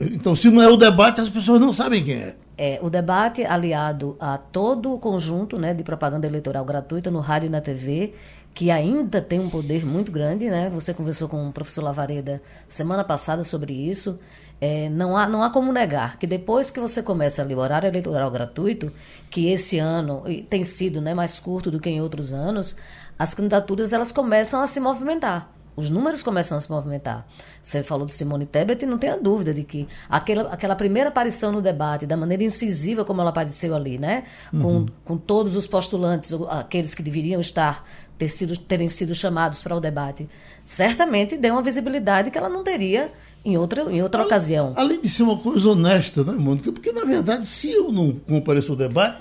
Então, 0.00 0.34
se 0.34 0.50
não 0.50 0.62
é 0.62 0.68
o 0.68 0.76
debate, 0.76 1.20
as 1.20 1.28
pessoas 1.28 1.60
não 1.60 1.72
sabem 1.72 2.02
quem 2.04 2.14
é. 2.14 2.36
É, 2.56 2.78
o 2.82 2.90
debate 2.90 3.44
aliado 3.44 4.16
a 4.20 4.36
todo 4.36 4.92
o 4.92 4.98
conjunto 4.98 5.58
né, 5.58 5.74
de 5.74 5.82
propaganda 5.82 6.26
eleitoral 6.26 6.64
gratuita 6.64 7.10
no 7.10 7.20
rádio 7.20 7.46
e 7.46 7.50
na 7.50 7.60
TV, 7.60 8.14
que 8.54 8.70
ainda 8.70 9.20
tem 9.20 9.40
um 9.40 9.48
poder 9.48 9.84
muito 9.84 10.12
grande, 10.12 10.50
né? 10.50 10.70
Você 10.70 10.92
conversou 10.92 11.28
com 11.28 11.48
o 11.48 11.52
professor 11.52 11.82
Lavareda 11.82 12.42
semana 12.68 13.02
passada 13.02 13.42
sobre 13.42 13.72
isso. 13.72 14.18
É, 14.60 14.88
não, 14.90 15.16
há, 15.16 15.26
não 15.26 15.42
há 15.42 15.50
como 15.50 15.72
negar 15.72 16.18
que 16.18 16.26
depois 16.26 16.70
que 16.70 16.78
você 16.78 17.02
começa 17.02 17.42
ali 17.42 17.54
o 17.54 17.58
horário 17.58 17.88
eleitoral 17.88 18.30
gratuito, 18.30 18.92
que 19.30 19.48
esse 19.48 19.78
ano 19.78 20.22
tem 20.48 20.62
sido 20.62 21.00
né, 21.00 21.14
mais 21.14 21.40
curto 21.40 21.70
do 21.70 21.80
que 21.80 21.90
em 21.90 22.00
outros 22.00 22.32
anos, 22.32 22.76
as 23.18 23.34
candidaturas 23.34 23.92
elas 23.92 24.12
começam 24.12 24.60
a 24.60 24.66
se 24.66 24.78
movimentar 24.78 25.50
os 25.74 25.88
números 25.88 26.22
começam 26.22 26.56
a 26.56 26.60
se 26.60 26.70
movimentar. 26.70 27.26
Você 27.62 27.82
falou 27.82 28.06
de 28.06 28.12
Simone 28.12 28.46
Tebet 28.46 28.84
e 28.84 28.86
não 28.86 28.98
tenha 28.98 29.16
dúvida 29.16 29.54
de 29.54 29.62
que 29.62 29.88
aquela, 30.08 30.52
aquela 30.52 30.76
primeira 30.76 31.08
aparição 31.08 31.50
no 31.50 31.62
debate, 31.62 32.06
da 32.06 32.16
maneira 32.16 32.44
incisiva 32.44 33.04
como 33.04 33.20
ela 33.20 33.30
apareceu 33.30 33.74
ali, 33.74 33.98
né? 33.98 34.24
Com, 34.50 34.58
uhum. 34.58 34.86
com 35.04 35.16
todos 35.16 35.56
os 35.56 35.66
postulantes, 35.66 36.32
aqueles 36.48 36.94
que 36.94 37.02
deveriam 37.02 37.40
estar, 37.40 37.86
ter 38.18 38.28
sido, 38.28 38.56
terem 38.56 38.88
sido 38.88 39.14
chamados 39.14 39.62
para 39.62 39.74
o 39.74 39.80
debate, 39.80 40.28
certamente 40.64 41.36
deu 41.36 41.54
uma 41.54 41.62
visibilidade 41.62 42.30
que 42.30 42.38
ela 42.38 42.48
não 42.48 42.62
teria 42.62 43.10
em 43.44 43.56
outra, 43.56 43.90
em 43.90 44.02
outra 44.02 44.22
ocasião. 44.22 44.72
Além 44.76 45.00
de 45.00 45.08
ser 45.08 45.24
uma 45.24 45.36
coisa 45.36 45.70
honesta, 45.70 46.22
né, 46.22 46.32
Mônica? 46.32 46.70
Porque, 46.70 46.92
na 46.92 47.04
verdade, 47.04 47.46
se 47.46 47.70
eu 47.70 47.90
não 47.90 48.12
compareço 48.12 48.72
ao 48.72 48.78
debate, 48.78 49.20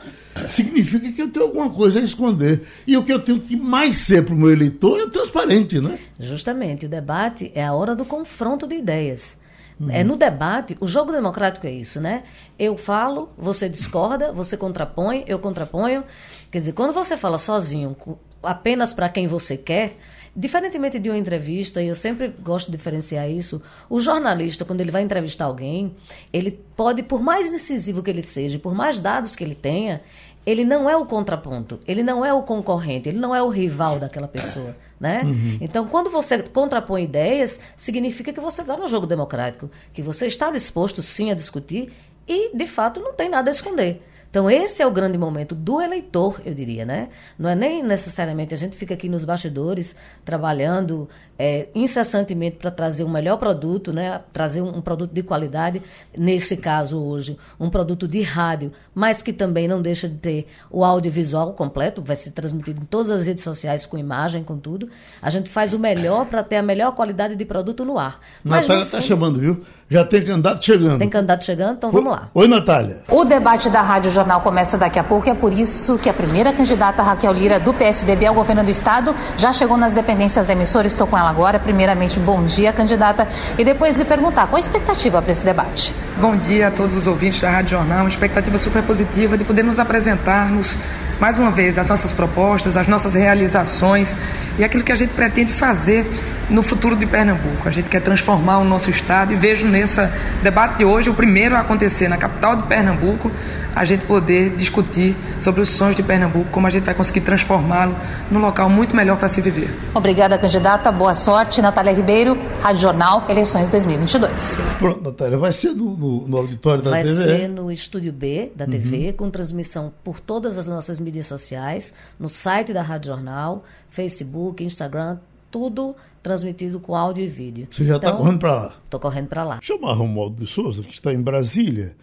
significa 0.49 1.11
que 1.11 1.21
eu 1.21 1.29
tenho 1.29 1.45
alguma 1.45 1.69
coisa 1.69 1.99
a 1.99 2.03
esconder. 2.03 2.63
E 2.85 2.95
o 2.95 3.03
que 3.03 3.11
eu 3.11 3.19
tenho 3.19 3.39
que 3.39 3.55
mais 3.55 3.97
ser 3.97 4.23
para 4.23 4.33
o 4.33 4.37
meu 4.37 4.51
eleitor 4.51 4.99
é 4.99 5.09
transparente, 5.09 5.79
né? 5.79 5.97
Justamente. 6.19 6.85
O 6.85 6.89
debate 6.89 7.51
é 7.55 7.65
a 7.65 7.73
hora 7.73 7.95
do 7.95 8.05
confronto 8.05 8.67
de 8.67 8.75
ideias. 8.75 9.37
Uhum. 9.79 9.89
É 9.89 10.03
no 10.03 10.15
debate, 10.15 10.77
o 10.79 10.85
jogo 10.85 11.11
democrático 11.11 11.65
é 11.65 11.71
isso, 11.71 11.99
né? 11.99 12.23
Eu 12.59 12.77
falo, 12.77 13.31
você 13.35 13.67
discorda, 13.67 14.31
você 14.31 14.55
contrapõe, 14.55 15.23
eu 15.25 15.39
contraponho. 15.39 16.03
Quer 16.51 16.59
dizer, 16.59 16.73
quando 16.73 16.93
você 16.93 17.17
fala 17.17 17.39
sozinho, 17.39 17.97
apenas 18.43 18.93
para 18.93 19.09
quem 19.09 19.25
você 19.25 19.57
quer, 19.57 19.97
Diferentemente 20.33 20.97
de 20.97 21.09
uma 21.09 21.17
entrevista, 21.17 21.81
e 21.81 21.87
eu 21.87 21.95
sempre 21.95 22.29
gosto 22.29 22.71
de 22.71 22.77
diferenciar 22.77 23.29
isso, 23.29 23.61
o 23.89 23.99
jornalista, 23.99 24.63
quando 24.63 24.79
ele 24.79 24.91
vai 24.91 25.01
entrevistar 25.01 25.45
alguém, 25.45 25.93
ele 26.31 26.51
pode, 26.75 27.03
por 27.03 27.21
mais 27.21 27.53
incisivo 27.53 28.01
que 28.01 28.09
ele 28.09 28.21
seja, 28.21 28.57
por 28.57 28.73
mais 28.73 28.97
dados 28.97 29.35
que 29.35 29.43
ele 29.43 29.55
tenha, 29.55 30.01
ele 30.45 30.63
não 30.63 30.89
é 30.89 30.95
o 30.95 31.05
contraponto, 31.05 31.79
ele 31.85 32.01
não 32.01 32.25
é 32.25 32.33
o 32.33 32.43
concorrente, 32.43 33.09
ele 33.09 33.19
não 33.19 33.35
é 33.35 33.43
o 33.43 33.49
rival 33.49 33.99
daquela 33.99 34.27
pessoa, 34.27 34.75
né? 34.99 35.21
Uhum. 35.23 35.57
Então, 35.59 35.85
quando 35.87 36.09
você 36.09 36.41
contrapõe 36.41 37.03
ideias, 37.03 37.59
significa 37.75 38.31
que 38.31 38.39
você 38.39 38.61
está 38.61 38.77
no 38.77 38.87
jogo 38.87 39.05
democrático, 39.05 39.69
que 39.93 40.01
você 40.01 40.27
está 40.27 40.49
disposto 40.49 41.03
sim 41.03 41.29
a 41.29 41.35
discutir 41.35 41.91
e, 42.27 42.55
de 42.55 42.65
fato, 42.65 42.99
não 42.99 43.13
tem 43.13 43.29
nada 43.29 43.49
a 43.49 43.53
esconder. 43.53 44.01
Então, 44.31 44.49
esse 44.49 44.81
é 44.81 44.87
o 44.87 44.91
grande 44.91 45.17
momento 45.17 45.53
do 45.53 45.81
eleitor, 45.81 46.41
eu 46.45 46.53
diria, 46.53 46.85
né? 46.85 47.09
Não 47.37 47.49
é 47.49 47.53
nem 47.55 47.83
necessariamente 47.83 48.53
a 48.53 48.57
gente 48.57 48.77
fica 48.77 48.93
aqui 48.93 49.09
nos 49.09 49.25
bastidores 49.25 49.93
trabalhando 50.23 51.09
é, 51.37 51.67
incessantemente 51.75 52.55
para 52.55 52.71
trazer 52.71 53.03
um 53.03 53.09
melhor 53.09 53.35
produto, 53.35 53.91
né? 53.91 54.21
Trazer 54.31 54.61
um, 54.61 54.77
um, 54.77 54.81
produto 54.81 55.11
de 55.11 55.21
qualidade, 55.21 55.81
nesse 56.17 56.55
caso 56.55 56.97
hoje, 56.97 57.37
um 57.59 57.69
produto 57.69 58.07
de 58.07 58.21
rádio, 58.21 58.71
mas 58.93 59.21
que 59.21 59.31
também 59.31 59.67
não 59.67 59.81
deixa 59.81 60.07
de 60.07 60.15
ter 60.15 60.47
o 60.69 60.83
audiovisual 60.83 61.53
completo, 61.53 62.01
vai 62.01 62.15
ser 62.15 62.31
transmitido 62.31 62.81
em 62.81 62.85
todas 62.85 63.09
as 63.09 63.25
redes 63.25 63.43
sociais 63.43 63.85
com 63.85 63.97
imagem, 63.97 64.43
com 64.43 64.57
tudo. 64.57 64.89
A 65.21 65.29
gente 65.29 65.49
faz 65.49 65.73
o 65.73 65.79
melhor 65.79 66.25
para 66.25 66.43
ter 66.43 66.57
a 66.57 66.61
melhor 66.61 66.93
qualidade 66.93 67.35
de 67.35 67.45
produto 67.45 67.85
no 67.85 67.97
ar. 67.97 68.19
Mas 68.43 68.61
Natália 68.61 68.83
está 68.83 69.01
chamando, 69.01 69.39
viu? 69.39 69.61
Já 69.89 70.05
tem 70.05 70.23
candidato 70.23 70.63
chegando. 70.63 70.99
Tem 70.99 71.09
candidato 71.09 71.43
chegando, 71.43 71.73
então 71.73 71.91
vamos 71.91 72.11
lá. 72.11 72.29
Oi, 72.33 72.47
Natália. 72.47 72.99
O 73.09 73.25
debate 73.25 73.69
da 73.69 73.81
Rádio 73.81 74.09
Jornal 74.09 74.39
começa 74.39 74.77
daqui 74.77 74.97
a 74.97 75.03
pouco 75.03 75.27
e 75.27 75.31
é 75.31 75.35
por 75.35 75.51
isso 75.51 75.97
que 75.97 76.09
a 76.09 76.13
primeira 76.13 76.53
candidata, 76.53 77.03
Raquel 77.03 77.33
Lira, 77.33 77.59
do 77.59 77.73
PSDB 77.73 78.25
ao 78.25 78.33
governo 78.33 78.63
do 78.63 78.69
Estado, 78.69 79.13
já 79.37 79.51
chegou 79.51 79.75
nas 79.75 79.93
dependências 79.93 80.47
da 80.47 80.53
emissora. 80.53 80.87
Estou 80.87 81.05
com 81.07 81.17
ela 81.17 81.29
agora. 81.29 81.59
Primeiramente, 81.59 82.19
bom 82.19 82.45
dia, 82.45 82.71
candidata. 82.71 83.27
E 83.57 83.65
depois 83.65 83.97
lhe 83.97 84.05
perguntar 84.05 84.47
qual 84.47 84.55
a 84.55 84.59
expectativa 84.61 85.21
para 85.21 85.31
esse 85.31 85.43
debate. 85.43 85.93
Bom 86.17 86.37
dia 86.37 86.69
a 86.69 86.71
todos 86.71 86.95
os 86.95 87.05
ouvintes 87.05 87.41
da 87.41 87.49
Rádio 87.49 87.71
Jornal. 87.71 87.99
Uma 87.99 88.09
expectativa 88.09 88.57
super 88.57 88.80
positiva 88.81 89.37
de 89.37 89.43
poder 89.43 89.63
nos 89.63 89.79
apresentarmos 89.79 90.75
mais 91.19 91.37
uma 91.37 91.51
vez 91.51 91.77
as 91.77 91.85
nossas 91.85 92.11
propostas, 92.11 92.75
as 92.75 92.87
nossas 92.87 93.13
realizações 93.13 94.17
e 94.61 94.63
aquilo 94.63 94.83
que 94.83 94.91
a 94.91 94.95
gente 94.95 95.13
pretende 95.13 95.51
fazer 95.51 96.05
no 96.47 96.61
futuro 96.61 96.95
de 96.95 97.07
Pernambuco. 97.07 97.67
A 97.67 97.71
gente 97.71 97.89
quer 97.89 97.99
transformar 97.99 98.59
o 98.59 98.63
nosso 98.63 98.91
estado 98.91 99.33
e 99.33 99.35
vejo 99.35 99.65
nesse 99.67 99.99
debate 100.43 100.77
de 100.77 100.85
hoje 100.85 101.09
o 101.09 101.15
primeiro 101.15 101.55
a 101.55 101.61
acontecer 101.61 102.07
na 102.07 102.15
capital 102.15 102.55
de 102.55 102.63
Pernambuco, 102.63 103.31
a 103.75 103.83
gente 103.85 104.05
poder 104.05 104.51
discutir 104.51 105.15
sobre 105.39 105.61
os 105.61 105.69
sonhos 105.69 105.95
de 105.95 106.03
Pernambuco, 106.03 106.51
como 106.51 106.67
a 106.67 106.69
gente 106.69 106.83
vai 106.83 106.93
conseguir 106.93 107.21
transformá-lo 107.21 107.95
num 108.29 108.39
local 108.39 108.69
muito 108.69 108.95
melhor 108.95 109.17
para 109.17 109.29
se 109.29 109.41
viver. 109.41 109.73
Obrigada, 109.95 110.37
candidata. 110.37 110.91
Boa 110.91 111.15
sorte. 111.15 111.59
Natália 111.59 111.93
Ribeiro, 111.93 112.37
Rádio 112.61 112.81
Jornal, 112.81 113.25
eleições 113.29 113.67
2022. 113.69 114.57
Pronto, 114.77 115.01
Natália, 115.01 115.37
vai 115.39 115.53
ser 115.53 115.73
no, 115.73 115.97
no, 115.97 116.27
no 116.27 116.37
auditório 116.37 116.83
da 116.83 116.91
vai 116.91 117.01
TV? 117.01 117.15
Vai 117.15 117.25
ser 117.25 117.47
no 117.47 117.71
Estúdio 117.71 118.13
B 118.13 118.51
da 118.55 118.67
TV, 118.67 119.07
uhum. 119.07 119.13
com 119.13 119.29
transmissão 119.31 119.91
por 120.03 120.19
todas 120.19 120.59
as 120.59 120.67
nossas 120.67 120.99
mídias 120.99 121.25
sociais, 121.25 121.93
no 122.19 122.29
site 122.29 122.73
da 122.73 122.81
Rádio 122.83 123.11
Jornal, 123.11 123.63
Facebook, 123.91 124.63
Instagram, 124.63 125.19
tudo 125.51 125.95
transmitido 126.23 126.79
com 126.79 126.95
áudio 126.95 127.23
e 127.23 127.27
vídeo. 127.27 127.67
Você 127.69 127.85
já 127.85 127.97
está 127.97 128.07
então, 128.07 128.19
correndo 128.19 128.39
para 128.39 128.55
lá? 128.55 128.75
Estou 128.83 128.99
correndo 128.99 129.27
para 129.27 129.43
lá. 129.43 129.59
Chamar 129.61 129.93
Romualdo 129.93 130.43
de 130.43 130.49
Souza, 130.49 130.81
que 130.81 130.93
está 130.93 131.13
em 131.13 131.21
Brasília. 131.21 131.95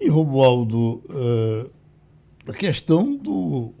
E 0.00 0.08
Romualdo, 0.08 1.02
uh, 1.08 1.70
a 2.48 2.52
questão 2.52 3.16
do 3.16 3.72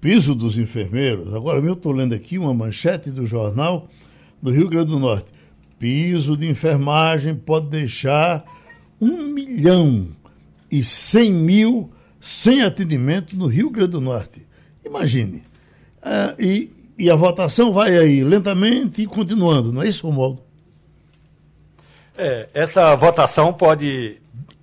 piso 0.00 0.34
dos 0.34 0.56
enfermeiros. 0.56 1.34
Agora 1.34 1.58
eu 1.58 1.72
estou 1.72 1.92
lendo 1.92 2.14
aqui 2.14 2.38
uma 2.38 2.54
manchete 2.54 3.10
do 3.10 3.26
jornal 3.26 3.88
do 4.40 4.50
Rio 4.50 4.68
Grande 4.68 4.92
do 4.92 4.98
Norte. 4.98 5.30
Piso 5.78 6.36
de 6.36 6.48
enfermagem 6.48 7.34
pode 7.34 7.68
deixar 7.68 8.44
um 9.00 9.24
milhão 9.32 10.08
e 10.70 10.82
cem 10.84 11.32
mil 11.32 11.90
sem 12.20 12.62
atendimento 12.62 13.36
no 13.36 13.46
Rio 13.46 13.70
Grande 13.70 13.92
do 13.92 14.00
Norte. 14.00 14.46
Imagine. 14.84 15.47
Uh, 16.02 16.40
e 16.42 16.78
e 16.98 17.08
a 17.08 17.14
votação 17.14 17.72
vai 17.72 17.96
aí 17.96 18.24
lentamente 18.24 19.00
e 19.00 19.06
continuando, 19.06 19.72
não 19.72 19.82
é 19.82 19.86
isso, 19.86 20.04
Romualdo? 20.04 20.42
É, 22.16 22.48
essa 22.52 22.96
votação 22.96 23.52
pode 23.52 24.20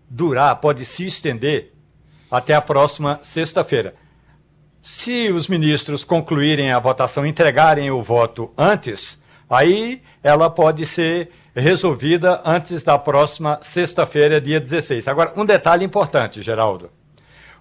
durar, 0.10 0.54
pode 0.58 0.84
se 0.84 1.06
estender 1.06 1.72
até 2.30 2.54
a 2.54 2.60
próxima 2.60 3.22
sexta-feira. 3.24 3.96
Se 4.84 5.30
os 5.30 5.48
ministros 5.48 6.04
concluírem 6.04 6.74
a 6.74 6.80
votação, 6.80 7.26
entregarem 7.26 7.90
o 7.90 8.04
voto 8.04 8.52
antes, 8.58 9.18
aí 9.50 10.02
ela 10.22 10.50
pode 10.50 10.86
ser 10.86 11.32
resolvida 11.56 12.42
antes 12.44 12.84
da 12.84 13.00
próxima 13.00 13.60
sexta-feira, 13.62 14.42
dia 14.42 14.60
16. 14.60 15.08
Agora, 15.08 15.32
um 15.38 15.46
detalhe 15.46 15.86
importante, 15.86 16.44
Geraldo. 16.44 16.92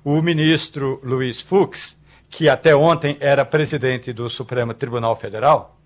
O 0.05 0.21
ministro 0.21 1.01
Luiz 1.05 1.41
Fux 1.41 1.97
que 2.35 2.49
até 2.49 2.75
ontem 2.75 3.17
era 3.21 3.45
presidente 3.45 4.13
do 4.13 4.29
Supremo 4.29 4.75
Tribunal 4.75 5.15
Federal, 5.15 5.79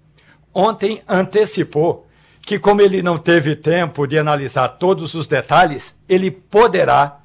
ontem 0.54 1.02
antecipou 1.06 2.08
que, 2.40 2.58
como 2.58 2.80
ele 2.80 3.02
não 3.02 3.18
teve 3.18 3.54
tempo 3.54 4.06
de 4.06 4.18
analisar 4.18 4.66
todos 4.68 5.12
os 5.12 5.26
detalhes, 5.26 5.94
ele 6.08 6.30
poderá, 6.30 7.18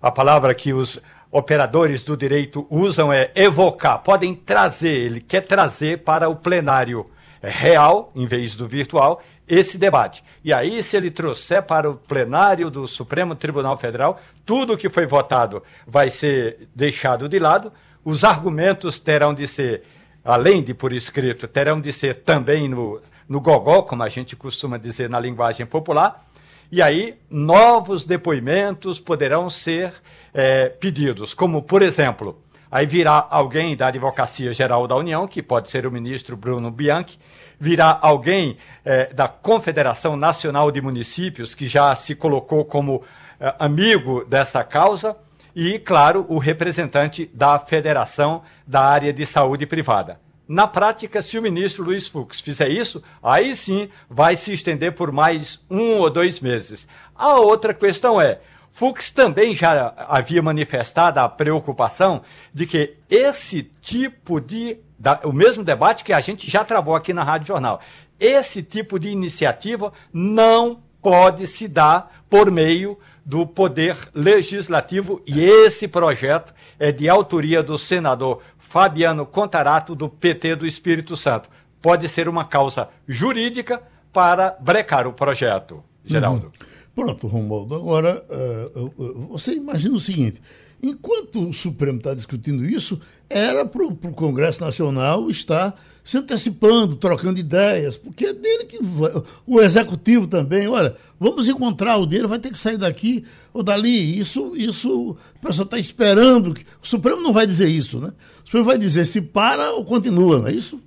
a 0.00 0.10
palavra 0.10 0.54
que 0.54 0.72
os 0.72 0.98
operadores 1.30 2.02
do 2.02 2.16
direito 2.16 2.66
usam 2.70 3.12
é 3.12 3.30
evocar, 3.34 3.98
podem 3.98 4.34
trazer, 4.34 4.88
ele 4.88 5.20
quer 5.20 5.42
trazer 5.42 5.98
para 5.98 6.26
o 6.26 6.34
plenário 6.34 7.10
real, 7.42 8.10
em 8.16 8.26
vez 8.26 8.56
do 8.56 8.66
virtual, 8.66 9.22
esse 9.46 9.76
debate. 9.76 10.24
E 10.42 10.50
aí, 10.50 10.82
se 10.82 10.96
ele 10.96 11.10
trouxer 11.10 11.62
para 11.62 11.90
o 11.90 11.94
plenário 11.94 12.70
do 12.70 12.88
Supremo 12.88 13.34
Tribunal 13.34 13.76
Federal, 13.76 14.18
tudo 14.46 14.78
que 14.78 14.88
foi 14.88 15.04
votado 15.04 15.62
vai 15.86 16.08
ser 16.08 16.70
deixado 16.74 17.28
de 17.28 17.38
lado, 17.38 17.70
os 18.06 18.22
argumentos 18.22 19.00
terão 19.00 19.34
de 19.34 19.48
ser, 19.48 19.82
além 20.24 20.62
de 20.62 20.72
por 20.72 20.92
escrito, 20.92 21.48
terão 21.48 21.80
de 21.80 21.92
ser 21.92 22.22
também 22.22 22.68
no, 22.68 23.02
no 23.28 23.40
gogó, 23.40 23.82
como 23.82 24.04
a 24.04 24.08
gente 24.08 24.36
costuma 24.36 24.78
dizer 24.78 25.10
na 25.10 25.18
linguagem 25.18 25.66
popular, 25.66 26.24
e 26.70 26.80
aí 26.80 27.18
novos 27.28 28.04
depoimentos 28.04 29.00
poderão 29.00 29.50
ser 29.50 29.92
é, 30.32 30.68
pedidos, 30.68 31.34
como, 31.34 31.60
por 31.62 31.82
exemplo, 31.82 32.40
aí 32.70 32.86
virá 32.86 33.26
alguém 33.28 33.76
da 33.76 33.88
Advocacia 33.88 34.54
Geral 34.54 34.86
da 34.86 34.94
União, 34.94 35.26
que 35.26 35.42
pode 35.42 35.68
ser 35.68 35.84
o 35.84 35.90
ministro 35.90 36.36
Bruno 36.36 36.70
Bianchi, 36.70 37.18
virá 37.58 37.98
alguém 38.00 38.56
é, 38.84 39.12
da 39.12 39.26
Confederação 39.26 40.16
Nacional 40.16 40.70
de 40.70 40.80
Municípios, 40.80 41.56
que 41.56 41.66
já 41.66 41.92
se 41.96 42.14
colocou 42.14 42.64
como 42.64 43.02
é, 43.40 43.52
amigo 43.58 44.24
dessa 44.24 44.62
causa, 44.62 45.16
e, 45.56 45.78
claro, 45.78 46.26
o 46.28 46.36
representante 46.36 47.30
da 47.32 47.58
Federação 47.58 48.42
da 48.66 48.82
Área 48.82 49.10
de 49.10 49.24
Saúde 49.24 49.64
Privada. 49.64 50.20
Na 50.46 50.66
prática, 50.66 51.22
se 51.22 51.38
o 51.38 51.42
ministro 51.42 51.82
Luiz 51.82 52.06
Fux 52.06 52.40
fizer 52.40 52.68
isso, 52.68 53.02
aí 53.22 53.56
sim 53.56 53.88
vai 54.08 54.36
se 54.36 54.52
estender 54.52 54.92
por 54.92 55.10
mais 55.10 55.64
um 55.70 55.96
ou 55.96 56.10
dois 56.10 56.40
meses. 56.40 56.86
A 57.14 57.36
outra 57.36 57.72
questão 57.72 58.20
é: 58.20 58.38
Fux 58.70 59.10
também 59.10 59.56
já 59.56 59.94
havia 59.96 60.42
manifestado 60.42 61.20
a 61.20 61.28
preocupação 61.28 62.20
de 62.52 62.66
que 62.66 62.94
esse 63.08 63.62
tipo 63.80 64.38
de. 64.38 64.76
Da, 64.98 65.20
o 65.24 65.32
mesmo 65.32 65.64
debate 65.64 66.04
que 66.04 66.12
a 66.12 66.20
gente 66.20 66.50
já 66.50 66.64
travou 66.64 66.94
aqui 66.94 67.14
na 67.14 67.24
Rádio 67.24 67.48
Jornal. 67.48 67.80
Esse 68.20 68.62
tipo 68.62 68.98
de 68.98 69.08
iniciativa 69.08 69.92
não 70.12 70.80
pode 71.02 71.46
se 71.46 71.66
dar 71.66 72.24
por 72.28 72.50
meio 72.50 72.98
do 73.26 73.44
poder 73.44 73.98
legislativo 74.14 75.20
e 75.26 75.44
esse 75.44 75.88
projeto 75.88 76.54
é 76.78 76.92
de 76.92 77.08
autoria 77.08 77.60
do 77.60 77.76
senador 77.76 78.40
Fabiano 78.56 79.26
Contarato, 79.26 79.96
do 79.96 80.08
PT 80.08 80.54
do 80.54 80.64
Espírito 80.64 81.16
Santo. 81.16 81.50
Pode 81.82 82.08
ser 82.08 82.28
uma 82.28 82.44
causa 82.44 82.88
jurídica 83.08 83.82
para 84.12 84.56
brecar 84.60 85.08
o 85.08 85.12
projeto, 85.12 85.82
Geraldo. 86.04 86.46
Uhum. 86.46 87.04
Pronto, 87.04 87.26
Romualdo. 87.26 87.74
Agora, 87.74 88.24
uh, 88.30 88.92
uh, 88.96 89.28
você 89.30 89.54
imagina 89.54 89.96
o 89.96 90.00
seguinte: 90.00 90.40
enquanto 90.88 91.48
o 91.48 91.54
Supremo 91.54 91.98
está 91.98 92.14
discutindo 92.14 92.64
isso, 92.64 93.00
era 93.28 93.64
para 93.64 93.84
o 93.84 93.96
Congresso 93.96 94.60
Nacional 94.60 95.30
estar 95.30 95.74
se 96.06 96.16
antecipando, 96.16 96.94
trocando 96.94 97.40
ideias, 97.40 97.96
porque 97.96 98.26
é 98.26 98.32
dele 98.32 98.64
que 98.64 98.80
vai, 98.80 99.10
o 99.44 99.60
executivo 99.60 100.28
também, 100.28 100.68
olha, 100.68 100.94
vamos 101.18 101.48
encontrar 101.48 101.96
o 101.96 102.06
dele, 102.06 102.28
vai 102.28 102.38
ter 102.38 102.52
que 102.52 102.58
sair 102.58 102.76
daqui 102.76 103.24
ou 103.52 103.60
dali. 103.60 104.16
Isso, 104.16 104.52
isso 104.54 105.10
o 105.10 105.18
pessoal 105.40 105.64
está 105.64 105.80
esperando. 105.80 106.54
O 106.80 106.86
Supremo 106.86 107.20
não 107.20 107.32
vai 107.32 107.44
dizer 107.44 107.68
isso, 107.68 107.98
né? 107.98 108.12
O 108.42 108.44
Supremo 108.44 108.66
vai 108.66 108.78
dizer 108.78 109.04
se 109.04 109.20
para 109.20 109.72
ou 109.72 109.84
continua, 109.84 110.38
não 110.38 110.46
é 110.46 110.52
isso? 110.52 110.80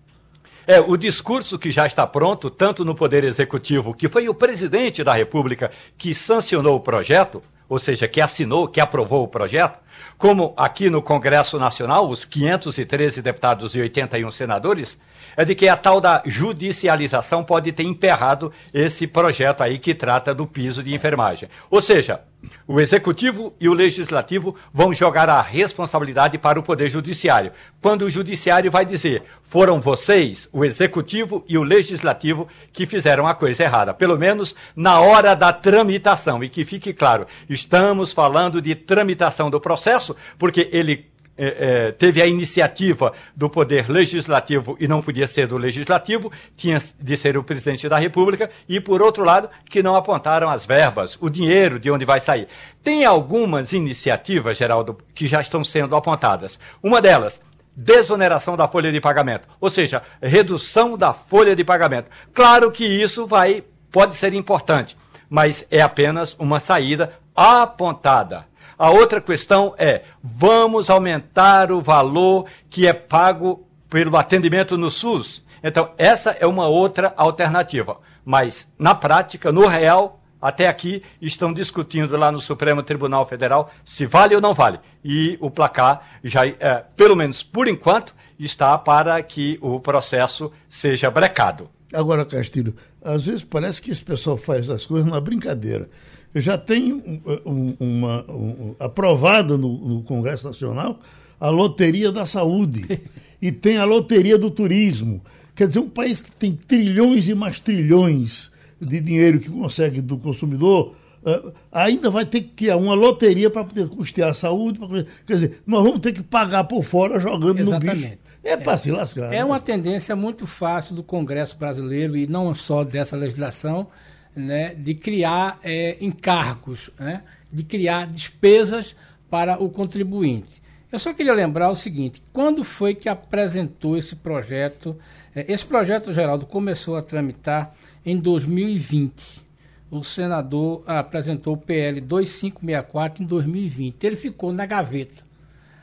É, 0.65 0.79
o 0.79 0.95
discurso 0.95 1.59
que 1.59 1.69
já 1.69 1.85
está 1.85 2.07
pronto, 2.07 2.49
tanto 2.49 2.85
no 2.85 2.95
Poder 2.95 3.25
Executivo, 3.25 3.93
que 3.93 4.07
foi 4.07 4.29
o 4.29 4.33
presidente 4.33 5.03
da 5.03 5.13
República 5.13 5.69
que 5.97 6.15
sancionou 6.15 6.77
o 6.77 6.79
projeto, 6.79 7.43
ou 7.67 7.77
seja, 7.77 8.07
que 8.07 8.21
assinou, 8.21 8.69
que 8.69 8.79
aprovou 8.79 9.23
o 9.23 9.27
projeto, 9.27 9.79
como 10.17 10.53
aqui 10.57 10.89
no 10.89 11.01
Congresso 11.01 11.57
Nacional, 11.57 12.09
os 12.09 12.25
513 12.25 13.21
deputados 13.21 13.75
e 13.75 13.81
81 13.81 14.31
senadores, 14.31 14.97
é 15.35 15.45
de 15.45 15.55
que 15.55 15.67
a 15.67 15.77
tal 15.77 16.01
da 16.01 16.21
judicialização 16.25 17.43
pode 17.43 17.71
ter 17.71 17.83
emperrado 17.83 18.51
esse 18.73 19.07
projeto 19.07 19.61
aí 19.61 19.77
que 19.77 19.93
trata 19.93 20.33
do 20.33 20.45
piso 20.45 20.83
de 20.83 20.93
enfermagem. 20.93 21.49
Ou 21.69 21.81
seja, 21.81 22.21
o 22.65 22.79
executivo 22.79 23.53
e 23.59 23.67
o 23.67 23.73
legislativo 23.73 24.55
vão 24.73 24.93
jogar 24.93 25.29
a 25.29 25.41
responsabilidade 25.41 26.37
para 26.37 26.59
o 26.59 26.63
poder 26.63 26.89
judiciário. 26.89 27.51
Quando 27.81 28.03
o 28.03 28.09
judiciário 28.09 28.71
vai 28.71 28.85
dizer: 28.85 29.23
"Foram 29.43 29.81
vocês, 29.81 30.47
o 30.53 30.63
executivo 30.63 31.43
e 31.49 31.57
o 31.57 31.63
legislativo 31.63 32.47
que 32.71 32.85
fizeram 32.85 33.27
a 33.27 33.35
coisa 33.35 33.63
errada", 33.63 33.93
pelo 33.93 34.17
menos 34.17 34.55
na 34.73 35.01
hora 35.01 35.35
da 35.35 35.51
tramitação. 35.51 36.41
E 36.41 36.47
que 36.47 36.63
fique 36.63 36.93
claro, 36.93 37.27
estamos 37.49 38.13
falando 38.13 38.61
de 38.61 38.73
tramitação 38.73 39.49
do 39.49 39.59
processo, 39.59 39.88
porque 40.37 40.69
ele 40.71 41.09
é, 41.41 41.87
é, 41.87 41.91
teve 41.93 42.21
a 42.21 42.27
iniciativa 42.27 43.13
do 43.33 43.49
poder 43.49 43.89
legislativo 43.89 44.75
e 44.77 44.89
não 44.89 45.01
podia 45.01 45.25
ser 45.25 45.47
do 45.47 45.57
legislativo, 45.57 46.29
tinha 46.57 46.77
de 46.99 47.15
ser 47.15 47.37
o 47.37 47.43
presidente 47.43 47.87
da 47.87 47.97
República, 47.97 48.51
e 48.67 48.81
por 48.81 49.01
outro 49.01 49.23
lado, 49.23 49.49
que 49.69 49.81
não 49.81 49.95
apontaram 49.95 50.49
as 50.49 50.65
verbas, 50.65 51.17
o 51.21 51.29
dinheiro 51.29 51.79
de 51.79 51.89
onde 51.89 52.03
vai 52.03 52.19
sair. 52.19 52.49
Tem 52.83 53.05
algumas 53.05 53.71
iniciativas, 53.71 54.57
Geraldo, 54.57 54.97
que 55.15 55.29
já 55.29 55.39
estão 55.39 55.63
sendo 55.63 55.95
apontadas. 55.95 56.59
Uma 56.83 56.99
delas, 56.99 57.39
desoneração 57.73 58.57
da 58.57 58.67
folha 58.67 58.91
de 58.91 58.99
pagamento, 58.99 59.47
ou 59.61 59.69
seja, 59.69 60.01
redução 60.21 60.97
da 60.97 61.13
folha 61.13 61.55
de 61.55 61.63
pagamento. 61.63 62.11
Claro 62.33 62.69
que 62.69 62.85
isso 62.85 63.25
vai 63.25 63.63
pode 63.89 64.15
ser 64.15 64.33
importante, 64.33 64.97
mas 65.29 65.65
é 65.71 65.81
apenas 65.81 66.35
uma 66.37 66.59
saída 66.59 67.13
apontada. 67.33 68.45
A 68.79 68.89
outra 68.91 69.19
questão 69.19 69.75
é: 69.77 70.03
vamos 70.23 70.89
aumentar 70.89 71.69
o 71.69 71.81
valor 71.81 72.45
que 72.69 72.87
é 72.87 72.93
pago 72.93 73.67
pelo 73.89 74.15
atendimento 74.15 74.77
no 74.77 74.89
SUS. 74.89 75.45
Então, 75.61 75.91
essa 75.97 76.31
é 76.31 76.47
uma 76.47 76.69
outra 76.69 77.13
alternativa. 77.17 77.97
Mas, 78.23 78.65
na 78.79 78.95
prática, 78.95 79.51
no 79.51 79.67
real, 79.67 80.21
até 80.41 80.69
aqui 80.69 81.03
estão 81.21 81.51
discutindo 81.51 82.15
lá 82.15 82.31
no 82.31 82.39
Supremo 82.39 82.81
Tribunal 82.81 83.25
Federal 83.25 83.69
se 83.83 84.05
vale 84.05 84.35
ou 84.35 84.39
não 84.39 84.53
vale. 84.53 84.79
E 85.03 85.37
o 85.41 85.51
placar 85.51 86.01
já, 86.23 86.47
é, 86.47 86.85
pelo 86.95 87.17
menos 87.17 87.43
por 87.43 87.67
enquanto, 87.67 88.15
está 88.39 88.77
para 88.77 89.21
que 89.21 89.59
o 89.61 89.81
processo 89.81 90.49
seja 90.69 91.11
brecado. 91.11 91.69
Agora, 91.93 92.25
Castilho, 92.25 92.73
às 93.03 93.25
vezes 93.25 93.43
parece 93.43 93.81
que 93.81 93.91
esse 93.91 94.01
pessoal 94.01 94.37
faz 94.37 94.69
as 94.69 94.85
coisas 94.85 95.09
na 95.09 95.19
brincadeira 95.19 95.89
já 96.35 96.57
tem 96.57 96.93
um, 96.93 97.75
uma, 97.79 98.25
um, 98.29 98.75
aprovada 98.79 99.57
no, 99.57 99.77
no, 99.77 100.03
Congresso 100.03 100.47
Nacional 100.47 100.99
a 101.39 101.49
loteria 101.49 102.11
da 102.11 102.25
saúde 102.25 103.01
e 103.41 103.51
tem 103.51 103.77
a 103.77 103.85
loteria 103.85 104.37
do 104.37 104.51
turismo. 104.51 105.21
Quer 105.55 105.67
dizer, 105.67 105.79
um 105.79 105.89
país 105.89 106.21
que 106.21 106.31
tem 106.31 106.53
trilhões 106.53 107.27
e 107.27 107.33
mais 107.33 107.59
trilhões 107.59 108.51
de 108.79 108.99
dinheiro 108.99 109.39
que 109.39 109.49
consegue 109.49 110.01
do 110.01 110.17
consumidor, 110.17 110.95
uh, 111.23 111.51
ainda 111.71 112.09
vai 112.09 112.25
ter 112.25 112.41
que 112.41 112.49
criar 112.49 112.77
uma 112.77 112.93
loteria 112.93 113.49
para 113.49 113.63
poder 113.63 113.87
custear 113.89 114.29
a 114.29 114.33
saúde. 114.33 114.79
Pra, 114.79 114.87
quer 115.25 115.33
dizer, 115.33 115.61
nós 115.65 115.83
vamos 115.83 115.99
ter 115.99 116.13
que 116.13 116.23
pagar 116.23 116.65
por 116.65 116.83
fora 116.83 117.19
jogando 117.19 117.59
Exatamente. 117.59 117.87
no 117.87 118.09
bicho. 118.09 118.17
É 118.43 118.55
para 118.55 118.73
é. 118.73 118.77
se 118.77 118.91
lascar. 118.91 119.33
É 119.33 119.37
né? 119.37 119.45
uma 119.45 119.59
tendência 119.59 120.15
muito 120.15 120.47
fácil 120.47 120.95
do 120.95 121.03
Congresso 121.03 121.57
brasileiro 121.57 122.15
e 122.15 122.25
não 122.25 122.53
só 122.55 122.83
dessa 122.83 123.17
legislação 123.17 123.87
né, 124.35 124.73
de 124.75 124.93
criar 124.93 125.59
é, 125.63 125.97
encargos, 125.99 126.89
né, 126.99 127.23
de 127.51 127.63
criar 127.63 128.07
despesas 128.07 128.95
para 129.29 129.61
o 129.61 129.69
contribuinte. 129.69 130.61
Eu 130.91 130.97
só 130.97 131.13
queria 131.13 131.33
lembrar 131.33 131.69
o 131.69 131.75
seguinte: 131.75 132.21
quando 132.33 132.63
foi 132.63 132.95
que 132.95 133.07
apresentou 133.07 133.97
esse 133.97 134.15
projeto? 134.15 134.97
É, 135.35 135.51
esse 135.51 135.65
projeto, 135.65 136.13
Geraldo, 136.13 136.45
começou 136.45 136.97
a 136.97 137.01
tramitar 137.01 137.75
em 138.05 138.17
2020. 138.17 139.47
O 139.91 140.03
senador 140.03 140.83
apresentou 140.85 141.55
o 141.55 141.57
PL 141.57 141.99
2564 142.01 143.23
em 143.23 143.25
2020. 143.25 144.03
Ele 144.03 144.15
ficou 144.15 144.53
na 144.53 144.65
gaveta. 144.65 145.23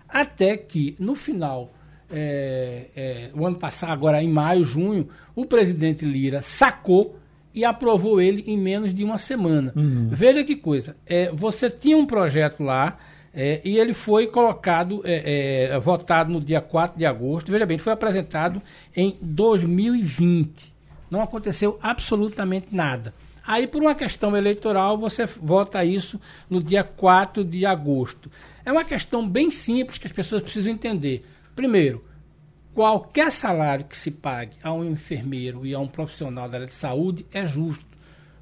Até 0.08 0.56
que, 0.56 0.94
no 0.98 1.16
final, 1.16 1.72
é, 2.10 2.86
é, 2.94 3.30
o 3.34 3.44
ano 3.44 3.56
passado, 3.56 3.92
agora 3.92 4.22
em 4.22 4.28
maio, 4.28 4.64
junho, 4.64 5.08
o 5.34 5.44
presidente 5.44 6.04
Lira 6.04 6.40
sacou 6.40 7.18
e 7.56 7.64
aprovou 7.64 8.20
ele 8.20 8.44
em 8.46 8.58
menos 8.58 8.92
de 8.92 9.02
uma 9.02 9.16
semana. 9.16 9.72
Uhum. 9.74 10.08
Veja 10.10 10.44
que 10.44 10.54
coisa. 10.54 10.94
É, 11.06 11.32
você 11.32 11.70
tinha 11.70 11.96
um 11.96 12.04
projeto 12.04 12.62
lá 12.62 12.98
é, 13.32 13.62
e 13.64 13.78
ele 13.78 13.94
foi 13.94 14.26
colocado, 14.26 15.00
é, 15.04 15.70
é 15.70 15.78
votado 15.78 16.30
no 16.30 16.38
dia 16.38 16.60
4 16.60 16.98
de 16.98 17.06
agosto. 17.06 17.50
Veja 17.50 17.64
bem, 17.64 17.78
foi 17.78 17.94
apresentado 17.94 18.60
em 18.94 19.16
2020. 19.22 20.74
Não 21.10 21.22
aconteceu 21.22 21.78
absolutamente 21.80 22.68
nada. 22.70 23.14
Aí, 23.46 23.66
por 23.66 23.80
uma 23.80 23.94
questão 23.94 24.36
eleitoral, 24.36 24.98
você 24.98 25.24
vota 25.24 25.82
isso 25.82 26.20
no 26.50 26.62
dia 26.62 26.84
4 26.84 27.42
de 27.42 27.64
agosto. 27.64 28.30
É 28.66 28.72
uma 28.72 28.84
questão 28.84 29.26
bem 29.26 29.50
simples 29.50 29.96
que 29.96 30.06
as 30.06 30.12
pessoas 30.12 30.42
precisam 30.42 30.72
entender. 30.72 31.24
Primeiro, 31.54 32.04
qualquer 32.76 33.32
salário 33.32 33.86
que 33.86 33.96
se 33.96 34.10
pague 34.10 34.58
a 34.62 34.70
um 34.70 34.84
enfermeiro 34.84 35.64
e 35.64 35.74
a 35.74 35.78
um 35.78 35.88
profissional 35.88 36.46
da 36.46 36.58
área 36.58 36.66
de 36.66 36.74
saúde 36.74 37.24
é 37.32 37.46
justo, 37.46 37.86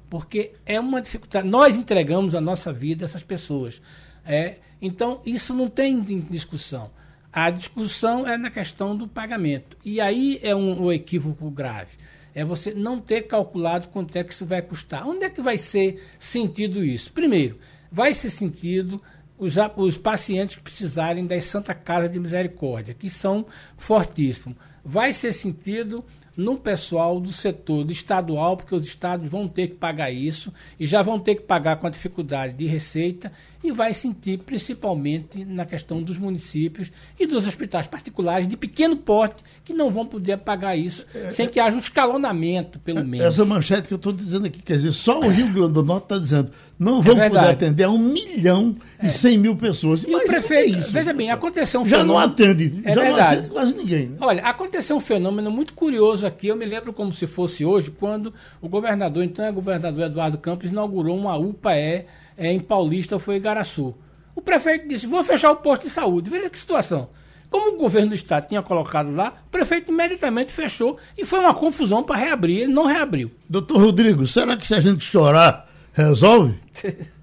porque 0.09 0.51
é 0.65 0.77
uma 0.77 1.01
dificuldade. 1.01 1.47
Nós 1.47 1.77
entregamos 1.77 2.35
a 2.35 2.41
nossa 2.41 2.73
vida 2.73 3.05
a 3.05 3.07
essas 3.07 3.23
pessoas. 3.23 3.81
É, 4.25 4.57
então, 4.81 5.21
isso 5.25 5.53
não 5.53 5.69
tem 5.69 6.01
discussão. 6.29 6.91
A 7.31 7.49
discussão 7.49 8.27
é 8.27 8.37
na 8.37 8.49
questão 8.49 8.93
do 8.93 9.07
pagamento. 9.07 9.77
E 9.85 10.01
aí 10.01 10.37
é 10.43 10.53
um, 10.53 10.83
um 10.83 10.91
equívoco 10.91 11.49
grave. 11.49 11.95
É 12.33 12.43
você 12.43 12.73
não 12.73 12.99
ter 12.99 13.21
calculado 13.27 13.87
quanto 13.87 14.17
é 14.17 14.23
que 14.25 14.33
isso 14.33 14.45
vai 14.45 14.61
custar. 14.61 15.07
Onde 15.07 15.23
é 15.23 15.29
que 15.29 15.41
vai 15.41 15.57
ser 15.57 16.03
sentido 16.19 16.83
isso? 16.83 17.13
Primeiro, 17.13 17.57
vai 17.89 18.13
ser 18.13 18.31
sentido 18.31 19.01
os, 19.37 19.55
os 19.75 19.97
pacientes 19.97 20.55
que 20.55 20.61
precisarem 20.61 21.25
das 21.25 21.45
Santa 21.45 21.73
Casa 21.73 22.07
de 22.09 22.19
Misericórdia, 22.19 22.93
que 22.93 23.09
são 23.09 23.45
fortíssimos. 23.77 24.57
Vai 24.83 25.13
ser 25.13 25.33
sentido 25.33 26.03
no 26.35 26.57
pessoal 26.57 27.19
do 27.19 27.31
setor 27.31 27.83
do 27.85 27.91
estadual, 27.91 28.57
porque 28.57 28.75
os 28.75 28.85
estados 28.85 29.27
vão 29.27 29.47
ter 29.47 29.69
que 29.69 29.75
pagar 29.75 30.11
isso 30.11 30.53
e 30.79 30.85
já 30.85 31.01
vão 31.01 31.19
ter 31.19 31.35
que 31.35 31.43
pagar 31.43 31.77
com 31.77 31.87
a 31.87 31.89
dificuldade 31.89 32.53
de 32.53 32.65
receita, 32.65 33.31
e 33.65 33.71
vai 33.71 33.93
sentir 33.93 34.37
principalmente 34.39 35.43
na 35.43 35.65
questão 35.65 36.01
dos 36.01 36.17
municípios 36.17 36.91
e 37.19 37.25
dos 37.25 37.47
hospitais 37.47 37.87
particulares 37.87 38.47
de 38.47 38.55
pequeno 38.55 38.95
porte 38.95 39.43
que 39.63 39.73
não 39.73 39.89
vão 39.89 40.05
poder 40.05 40.37
pagar 40.37 40.75
isso 40.75 41.05
é, 41.13 41.31
sem 41.31 41.47
que 41.47 41.59
haja 41.59 41.75
um 41.75 41.79
escalonamento, 41.79 42.77
pelo 42.79 42.99
é, 42.99 43.03
menos. 43.03 43.27
Essa 43.27 43.43
manchete 43.43 43.87
que 43.87 43.93
eu 43.93 43.97
estou 43.97 44.13
dizendo 44.13 44.45
aqui, 44.45 44.61
quer 44.61 44.75
dizer, 44.75 44.91
só 44.91 45.19
o 45.19 45.29
Rio 45.29 45.51
Grande 45.51 45.73
do 45.73 45.83
Norte 45.83 46.03
está 46.03 46.19
dizendo 46.19 46.51
não 46.77 47.01
vamos 47.01 47.23
é 47.23 47.29
poder 47.29 47.49
atender 47.49 47.83
a 47.85 47.89
um 47.89 47.97
milhão 47.97 48.75
e 49.01 49.09
cem 49.09 49.37
mil 49.37 49.55
pessoas. 49.55 50.03
E 50.03 50.13
o 50.13 50.25
prefeito, 50.25 50.77
isso, 50.77 50.91
veja 50.91 51.13
bem, 51.13 51.31
aconteceu 51.31 51.81
um 51.81 51.87
já 51.87 51.99
fenômeno... 51.99 52.19
não 52.19 52.33
atende, 52.33 52.81
é 52.83 52.93
já 52.93 53.01
verdade. 53.01 53.17
não 53.17 53.31
atende 53.31 53.49
quase 53.49 53.73
ninguém. 53.75 54.09
Né? 54.09 54.17
Olha, 54.19 54.43
aconteceu 54.43 54.95
um 54.97 55.01
fenômeno 55.01 55.49
muito 55.49 55.73
curioso 55.73 56.25
aqui, 56.25 56.47
eu 56.47 56.55
me 56.55 56.65
lembro 56.65 56.91
como 56.91 57.13
se 57.13 57.27
fosse 57.27 57.63
hoje, 57.63 57.91
quando 57.91 58.33
o 58.61 58.67
governador, 58.67 59.23
então 59.23 59.45
é 59.45 59.49
o 59.49 59.53
governador 59.53 60.05
Eduardo 60.05 60.37
Campos, 60.37 60.69
inaugurou 60.69 61.17
uma 61.17 61.37
UPAE 61.37 62.05
é, 62.37 62.51
em 62.51 62.59
Paulista, 62.59 63.19
foi 63.19 63.37
em 63.37 63.41
Garaçu. 63.41 63.95
O 64.35 64.41
prefeito 64.41 64.87
disse: 64.87 65.07
vou 65.07 65.23
fechar 65.23 65.51
o 65.51 65.57
posto 65.57 65.83
de 65.83 65.89
saúde. 65.89 66.29
Veja 66.29 66.49
que 66.49 66.59
situação. 66.59 67.09
Como 67.49 67.75
o 67.75 67.77
governo 67.77 68.09
do 68.09 68.15
estado 68.15 68.47
tinha 68.47 68.61
colocado 68.61 69.15
lá, 69.15 69.33
o 69.47 69.49
prefeito 69.49 69.91
imediatamente 69.91 70.51
fechou 70.51 70.97
e 71.17 71.23
foi 71.25 71.39
uma 71.39 71.53
confusão 71.53 72.03
para 72.03 72.17
reabrir. 72.17 72.61
Ele 72.61 72.73
não 72.73 72.85
reabriu. 72.85 73.31
Doutor 73.47 73.77
Rodrigo, 73.77 74.27
será 74.27 74.57
que 74.57 74.67
se 74.67 74.75
a 74.75 74.79
gente 74.79 75.03
chorar, 75.03 75.69
resolve? 75.93 76.55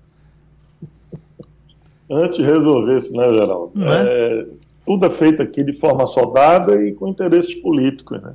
Antes 2.11 2.39
resolvesse, 2.39 3.13
né, 3.13 3.25
Geraldo? 3.33 3.73
É? 3.85 4.07
É, 4.07 4.47
tudo 4.87 5.07
é 5.07 5.11
feito 5.11 5.43
aqui 5.43 5.65
de 5.65 5.73
forma 5.75 6.07
soldada 6.07 6.83
e 6.83 6.93
com 6.93 7.09
interesses 7.09 7.55
políticos, 7.55 8.21
né? 8.23 8.35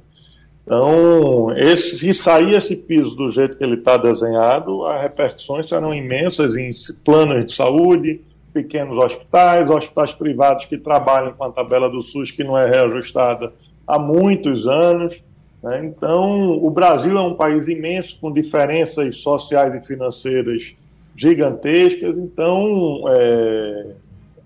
Então, 0.68 1.56
esse, 1.56 1.98
se 1.98 2.14
sair 2.14 2.54
esse 2.54 2.76
piso 2.76 3.16
do 3.16 3.32
jeito 3.32 3.58
que 3.58 3.64
ele 3.64 3.76
está 3.76 3.96
desenhado, 3.96 4.86
as 4.86 5.02
repercussões 5.02 5.70
serão 5.70 5.94
imensas 5.94 6.58
em 6.58 6.72
planos 7.06 7.46
de 7.46 7.54
saúde, 7.54 8.20
pequenos 8.54 9.02
hospitais, 9.02 9.70
hospitais 9.70 10.12
privados 10.12 10.66
que 10.66 10.78
trabalham 10.78 11.32
com 11.32 11.46
a 11.46 11.52
tabela 11.54 11.90
do 11.90 12.02
SUS 12.02 12.32
que 12.32 12.44
não 12.44 12.58
é 12.58 12.70
reajustada 12.70 13.54
há 13.88 13.98
muitos 13.98 14.68
anos. 14.68 15.16
Né? 15.64 15.86
Então, 15.86 16.62
o 16.62 16.70
Brasil 16.70 17.18
é 17.18 17.22
um 17.22 17.36
país 17.36 17.66
imenso, 17.70 18.18
com 18.20 18.30
diferenças 18.30 19.16
sociais 19.20 19.74
e 19.74 19.88
financeiras 19.88 20.76
gigantescas, 21.16 22.18
então 22.18 23.06
é 23.08 23.86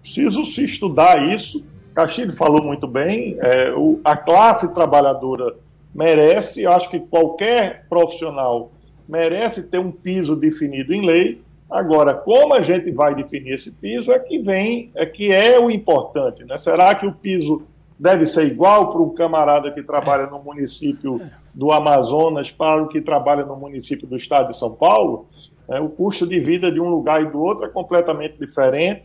preciso 0.03 0.45
se 0.45 0.65
estudar 0.65 1.33
isso. 1.33 1.65
Castilho 1.95 2.33
falou 2.33 2.63
muito 2.63 2.85
bem, 2.85 3.37
é, 3.39 3.73
o, 3.73 3.99
a 4.03 4.15
classe 4.15 4.71
trabalhadora 4.71 5.55
merece, 5.93 6.65
acho 6.65 6.89
que 6.89 6.99
qualquer 6.99 7.85
profissional 7.89 8.71
merece 9.07 9.63
ter 9.63 9.79
um 9.79 9.91
piso 9.91 10.35
definido 10.35 10.93
em 10.93 11.05
lei, 11.05 11.41
Agora, 11.71 12.13
como 12.13 12.53
a 12.53 12.61
gente 12.61 12.91
vai 12.91 13.15
definir 13.15 13.53
esse 13.53 13.71
piso 13.71 14.11
é 14.11 14.19
que 14.19 14.37
vem, 14.39 14.91
é 14.93 15.05
que 15.05 15.31
é 15.31 15.57
o 15.57 15.71
importante, 15.71 16.43
né? 16.43 16.57
Será 16.57 16.93
que 16.93 17.07
o 17.07 17.13
piso 17.13 17.61
deve 17.97 18.27
ser 18.27 18.43
igual 18.43 18.91
para 18.91 19.01
o 19.01 19.11
camarada 19.11 19.71
que 19.71 19.81
trabalha 19.81 20.25
no 20.25 20.43
município 20.43 21.21
do 21.53 21.71
Amazonas 21.71 22.51
para 22.51 22.83
o 22.83 22.89
que 22.89 22.99
trabalha 22.99 23.45
no 23.45 23.55
município 23.55 24.05
do 24.05 24.17
estado 24.17 24.51
de 24.51 24.59
São 24.59 24.71
Paulo? 24.71 25.27
É, 25.69 25.79
o 25.79 25.87
custo 25.87 26.27
de 26.27 26.41
vida 26.41 26.69
de 26.69 26.81
um 26.81 26.89
lugar 26.89 27.23
e 27.23 27.31
do 27.31 27.39
outro 27.39 27.63
é 27.63 27.69
completamente 27.69 28.37
diferente 28.37 29.03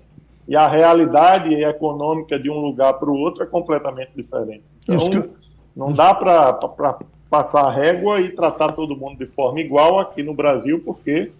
e 0.48 0.56
a 0.56 0.66
realidade 0.66 1.54
econômica 1.54 2.36
de 2.36 2.50
um 2.50 2.58
lugar 2.58 2.94
para 2.94 3.08
o 3.08 3.16
outro 3.16 3.44
é 3.44 3.46
completamente 3.46 4.10
diferente. 4.16 4.64
Então, 4.82 5.30
não 5.76 5.92
dá 5.92 6.14
para 6.14 6.54
passar 7.28 7.66
a 7.66 7.70
régua 7.70 8.20
e 8.20 8.30
tratar 8.30 8.72
todo 8.72 8.96
mundo 8.96 9.18
de 9.18 9.26
forma 9.26 9.60
igual 9.60 9.98
aqui 9.98 10.22
no 10.22 10.32
Brasil, 10.32 10.80
porque 10.82 11.30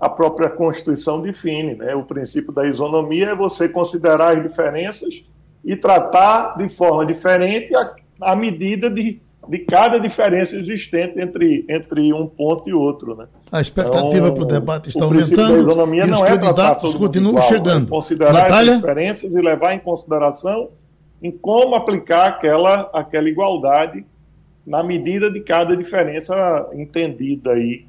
a 0.00 0.08
própria 0.08 0.48
Constituição 0.48 1.20
define. 1.20 1.74
Né? 1.74 1.94
O 1.94 2.04
princípio 2.04 2.52
da 2.52 2.66
isonomia 2.66 3.30
é 3.30 3.34
você 3.34 3.68
considerar 3.68 4.36
as 4.36 4.42
diferenças 4.42 5.22
e 5.62 5.76
tratar 5.76 6.56
de 6.56 6.68
forma 6.70 7.04
diferente 7.04 7.74
a, 7.76 7.94
a 8.22 8.36
medida 8.36 8.88
de, 8.88 9.20
de 9.46 9.58
cada 9.58 9.98
diferença 9.98 10.56
existente 10.56 11.20
entre, 11.20 11.66
entre 11.68 12.12
um 12.12 12.26
ponto 12.26 12.70
e 12.70 12.72
outro. 12.72 13.14
Né? 13.14 13.26
A 13.52 13.60
expectativa 13.60 14.28
então, 14.28 14.34
para 14.34 14.42
o 14.42 14.46
debate 14.46 14.88
está 14.88 15.04
aumentando. 15.04 15.54
A 15.54 15.58
isonomia 15.58 16.06
não 16.06 16.24
é 16.24 16.38
tratar 16.38 16.76
todos 16.76 16.94
continuam 16.94 17.32
igual, 17.32 17.48
chegando. 17.48 17.88
É 17.88 17.90
considerar 17.90 18.32
Natália? 18.32 18.72
as 18.72 18.78
diferenças 18.78 19.34
e 19.34 19.40
levar 19.40 19.74
em 19.74 19.80
consideração 19.80 20.70
em 21.22 21.30
como 21.30 21.74
aplicar 21.74 22.26
aquela, 22.28 22.90
aquela 22.92 23.28
igualdade 23.28 24.04
na 24.66 24.82
medida 24.82 25.30
de 25.30 25.40
cada 25.40 25.76
diferença 25.76 26.34
entendida 26.74 27.50
aí 27.50 27.86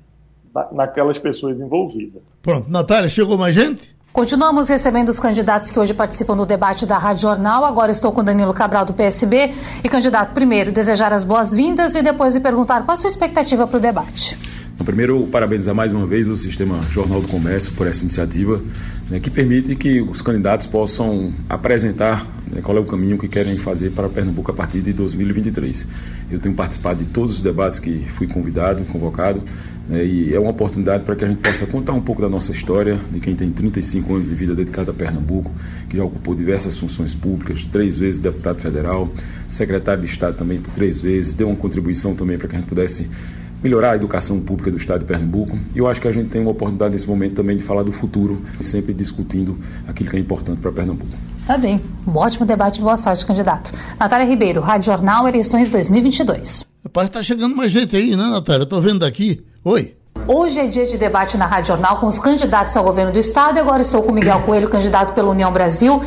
naquelas 0.72 1.18
pessoas 1.20 1.60
envolvidas. 1.60 2.22
Pronto, 2.42 2.70
Natália, 2.70 3.10
chegou 3.10 3.38
mais 3.38 3.54
gente? 3.54 3.94
Continuamos 4.12 4.68
recebendo 4.70 5.10
os 5.10 5.20
candidatos 5.20 5.70
que 5.70 5.80
hoje 5.80 5.94
participam 5.94 6.36
do 6.36 6.46
debate 6.46 6.86
da 6.86 6.98
Rádio 6.98 7.22
Jornal. 7.22 7.64
Agora 7.64 7.92
estou 7.92 8.12
com 8.12 8.24
Danilo 8.24 8.54
Cabral, 8.54 8.84
do 8.84 8.94
PSB. 8.94 9.54
E, 9.84 9.88
candidato, 9.88 10.34
primeiro, 10.34 10.72
desejar 10.72 11.14
as 11.14 11.24
boas-vindas 11.24 11.94
e 11.94 12.02
depois 12.02 12.34
lhe 12.34 12.42
perguntar 12.42 12.84
qual 12.84 12.96
a 12.96 12.98
sua 12.98 13.08
expectativa 13.08 13.68
para 13.68 13.78
o 13.78 13.80
debate. 13.80 14.59
Primeiro, 14.86 15.28
parabenizar 15.28 15.76
mais 15.76 15.94
uma 15.94 16.08
vez 16.08 16.28
o 16.28 16.38
Sistema 16.38 16.82
Jornal 16.90 17.22
do 17.22 17.28
Comércio 17.28 17.74
por 17.74 17.86
essa 17.86 18.02
iniciativa, 18.02 18.62
né, 19.10 19.20
que 19.20 19.30
permite 19.30 19.76
que 19.76 20.02
os 20.02 20.22
candidatos 20.22 20.66
possam 20.66 21.34
apresentar 21.50 22.26
né, 22.50 22.62
qual 22.64 22.78
é 22.78 22.80
o 22.80 22.86
caminho 22.86 23.18
que 23.18 23.28
querem 23.28 23.58
fazer 23.58 23.92
para 23.92 24.08
Pernambuco 24.08 24.52
a 24.52 24.54
partir 24.54 24.80
de 24.80 24.94
2023. 24.94 25.86
Eu 26.32 26.40
tenho 26.40 26.56
participado 26.56 27.04
de 27.04 27.12
todos 27.12 27.36
os 27.36 27.42
debates 27.42 27.78
que 27.78 28.06
fui 28.16 28.26
convidado, 28.26 28.84
convocado, 28.86 29.44
né, 29.88 30.04
e 30.04 30.34
é 30.34 30.40
uma 30.40 30.52
oportunidade 30.52 31.04
para 31.04 31.16
que 31.16 31.26
a 31.26 31.28
gente 31.28 31.42
possa 31.42 31.66
contar 31.68 31.92
um 31.92 32.02
pouco 32.02 32.22
da 32.22 32.30
nossa 32.30 32.54
história, 32.54 32.98
de 33.12 33.20
quem 33.20 33.36
tem 33.36 33.52
35 33.52 34.16
anos 34.16 34.30
de 34.30 34.34
vida 34.34 34.56
dedicada 34.56 34.92
a 34.92 34.94
Pernambuco, 34.94 35.52
que 35.90 35.98
já 35.98 36.06
ocupou 36.06 36.34
diversas 36.34 36.78
funções 36.78 37.14
públicas, 37.14 37.66
três 37.66 37.98
vezes 37.98 38.22
deputado 38.22 38.62
federal, 38.62 39.12
secretário 39.50 40.02
de 40.02 40.08
Estado 40.08 40.38
também 40.38 40.60
por 40.60 40.74
três 40.74 41.02
vezes, 41.02 41.34
deu 41.34 41.48
uma 41.48 41.58
contribuição 41.58 42.16
também 42.16 42.38
para 42.38 42.48
que 42.48 42.56
a 42.56 42.60
gente 42.60 42.70
pudesse 42.70 43.10
melhorar 43.62 43.92
a 43.92 43.96
educação 43.96 44.40
pública 44.40 44.72
do 44.72 44.78
Estado 44.78 45.00
de 45.00 45.06
Pernambuco. 45.06 45.58
E 45.76 45.78
eu 45.78 45.88
acho 45.88 46.00
que 46.02 46.08
a 46.08 46.12
gente 46.12 46.30
tem 46.30 46.42
uma 46.42 46.52
oportunidade 46.52 46.94
nesse 46.94 47.08
momento 47.08 47.36
também 47.36 47.58
de 47.58 47.64
falar 47.64 47.84
do 47.84 47.92
futuro, 47.92 48.42
sempre 48.62 48.94
discutindo 48.94 49.58
aquilo 49.88 50.10
que 50.10 50.16
é 50.18 50.20
importante 50.20 50.60
para 50.62 50.72
Pernambuco. 50.72 51.12
Tá 51.46 51.58
bem. 51.58 51.82
Um 52.08 52.16
ótimo 52.16 52.46
debate. 52.46 52.80
Boa 52.80 52.96
sorte, 52.96 53.26
candidato. 53.26 53.74
Natália 54.00 54.26
Ribeiro, 54.26 54.62
Rádio 54.62 54.86
Jornal, 54.86 55.28
eleições 55.28 55.70
2022. 55.70 56.66
Parece 56.94 57.12
que 57.12 57.18
está 57.18 57.24
chegando 57.24 57.56
mais 57.56 57.72
gente 57.72 57.96
aí, 57.96 58.16
né, 58.16 58.24
Natália? 58.24 58.64
Estou 58.64 58.82
vendo 58.82 59.00
daqui. 59.00 59.44
Oi. 59.64 59.96
Hoje 60.28 60.60
é 60.60 60.68
dia 60.68 60.86
de 60.86 60.98
debate 60.98 61.38
na 61.38 61.48
Rádio 61.48 61.70
Jornal 61.70 62.00
com 62.00 62.06
os 62.06 62.20
candidatos 62.20 62.78
ao 62.78 62.84
governo 62.84 63.12
do 63.12 63.18
Estado. 63.18 63.58
E 63.58 63.60
agora 63.60 63.82
estou 63.82 64.04
com 64.04 64.12
Miguel 64.12 64.42
Coelho, 64.42 64.70
candidato 64.70 65.14
pela 65.14 65.30
União 65.30 65.52
Brasil. 65.52 66.04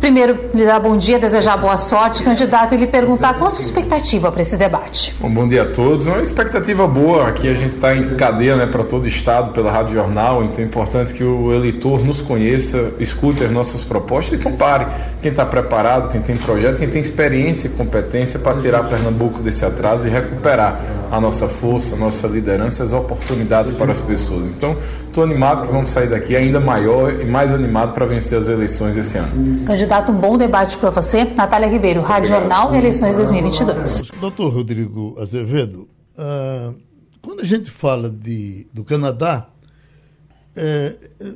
Primeiro, 0.00 0.50
lhe 0.54 0.64
dar 0.64 0.80
bom 0.80 0.96
dia, 0.96 1.18
desejar 1.18 1.58
boa 1.58 1.76
sorte, 1.76 2.22
candidato, 2.22 2.74
e 2.74 2.78
lhe 2.78 2.86
perguntar 2.86 3.34
qual 3.34 3.48
a 3.48 3.50
sua 3.50 3.60
expectativa 3.60 4.32
para 4.32 4.40
esse 4.40 4.56
debate. 4.56 5.14
Bom, 5.20 5.30
bom 5.30 5.46
dia 5.46 5.62
a 5.62 5.66
todos. 5.66 6.06
Uma 6.06 6.22
expectativa 6.22 6.86
boa. 6.86 7.28
Aqui 7.28 7.48
a 7.48 7.54
gente 7.54 7.74
está 7.74 7.94
em 7.94 8.08
cadeia 8.16 8.56
né, 8.56 8.66
para 8.66 8.82
todo 8.82 9.04
o 9.04 9.06
Estado, 9.06 9.50
pela 9.50 9.70
Rádio 9.70 9.92
Jornal. 9.92 10.42
Então 10.42 10.64
é 10.64 10.66
importante 10.66 11.12
que 11.12 11.22
o 11.22 11.52
eleitor 11.52 12.02
nos 12.02 12.22
conheça, 12.22 12.92
escute 12.98 13.44
as 13.44 13.50
nossas 13.50 13.82
propostas 13.82 14.40
e 14.40 14.42
compare 14.42 14.86
quem 15.20 15.30
está 15.30 15.44
preparado, 15.44 16.10
quem 16.10 16.22
tem 16.22 16.36
projeto, 16.36 16.78
quem 16.78 16.88
tem 16.88 17.02
experiência 17.02 17.68
e 17.68 17.70
competência 17.70 18.38
para 18.38 18.58
tirar 18.58 18.84
Pernambuco 18.84 19.42
desse 19.42 19.66
atraso 19.66 20.06
e 20.06 20.10
recuperar 20.10 20.80
a 21.10 21.20
nossa 21.20 21.46
força, 21.46 21.94
a 21.94 21.98
nossa 21.98 22.26
liderança, 22.26 22.84
as 22.84 22.92
oportunidades 22.92 23.72
para 23.72 23.92
as 23.92 24.00
pessoas. 24.00 24.46
Então, 24.46 24.76
estou 25.18 25.24
animado 25.24 25.66
que 25.66 25.72
vamos 25.72 25.90
sair 25.90 26.08
daqui 26.08 26.36
ainda 26.36 26.60
maior 26.60 27.20
e 27.20 27.24
mais 27.24 27.52
animado 27.52 27.92
para 27.92 28.06
vencer 28.06 28.38
as 28.38 28.48
eleições 28.48 28.96
esse 28.96 29.18
ano. 29.18 29.64
Candidato, 29.64 30.12
um 30.12 30.20
bom 30.20 30.38
debate 30.38 30.76
para 30.76 30.90
você. 30.90 31.24
Natália 31.24 31.68
Ribeiro, 31.68 32.02
Rádio 32.02 32.28
Jornal, 32.28 32.72
eleições 32.74 33.16
2022. 33.16 34.12
Doutor 34.20 34.52
Rodrigo 34.52 35.16
Azevedo, 35.20 35.88
uh, 36.16 36.74
quando 37.20 37.40
a 37.40 37.44
gente 37.44 37.68
fala 37.68 38.08
de, 38.08 38.68
do 38.72 38.84
Canadá, 38.84 39.48
é, 40.54 40.96
é, 41.18 41.32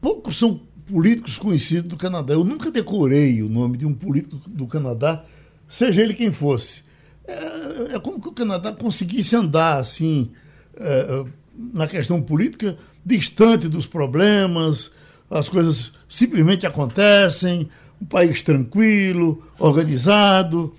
poucos 0.00 0.36
são 0.36 0.60
políticos 0.86 1.38
conhecidos 1.38 1.88
do 1.88 1.96
Canadá. 1.96 2.34
Eu 2.34 2.42
nunca 2.42 2.68
decorei 2.68 3.42
o 3.42 3.48
nome 3.48 3.78
de 3.78 3.86
um 3.86 3.94
político 3.94 4.36
do 4.48 4.66
Canadá, 4.66 5.24
seja 5.68 6.02
ele 6.02 6.14
quem 6.14 6.32
fosse. 6.32 6.82
É, 7.24 7.94
é 7.94 7.98
como 8.00 8.20
que 8.20 8.28
o 8.28 8.32
Canadá 8.32 8.72
conseguisse 8.72 9.36
andar 9.36 9.78
assim 9.78 10.30
é, 10.76 11.24
na 11.58 11.86
questão 11.88 12.22
política, 12.22 12.76
distante 13.04 13.68
dos 13.68 13.86
problemas, 13.86 14.90
as 15.30 15.48
coisas 15.48 15.92
simplesmente 16.08 16.66
acontecem, 16.66 17.68
um 18.00 18.06
país 18.06 18.42
tranquilo, 18.42 19.42
organizado. 19.58 20.74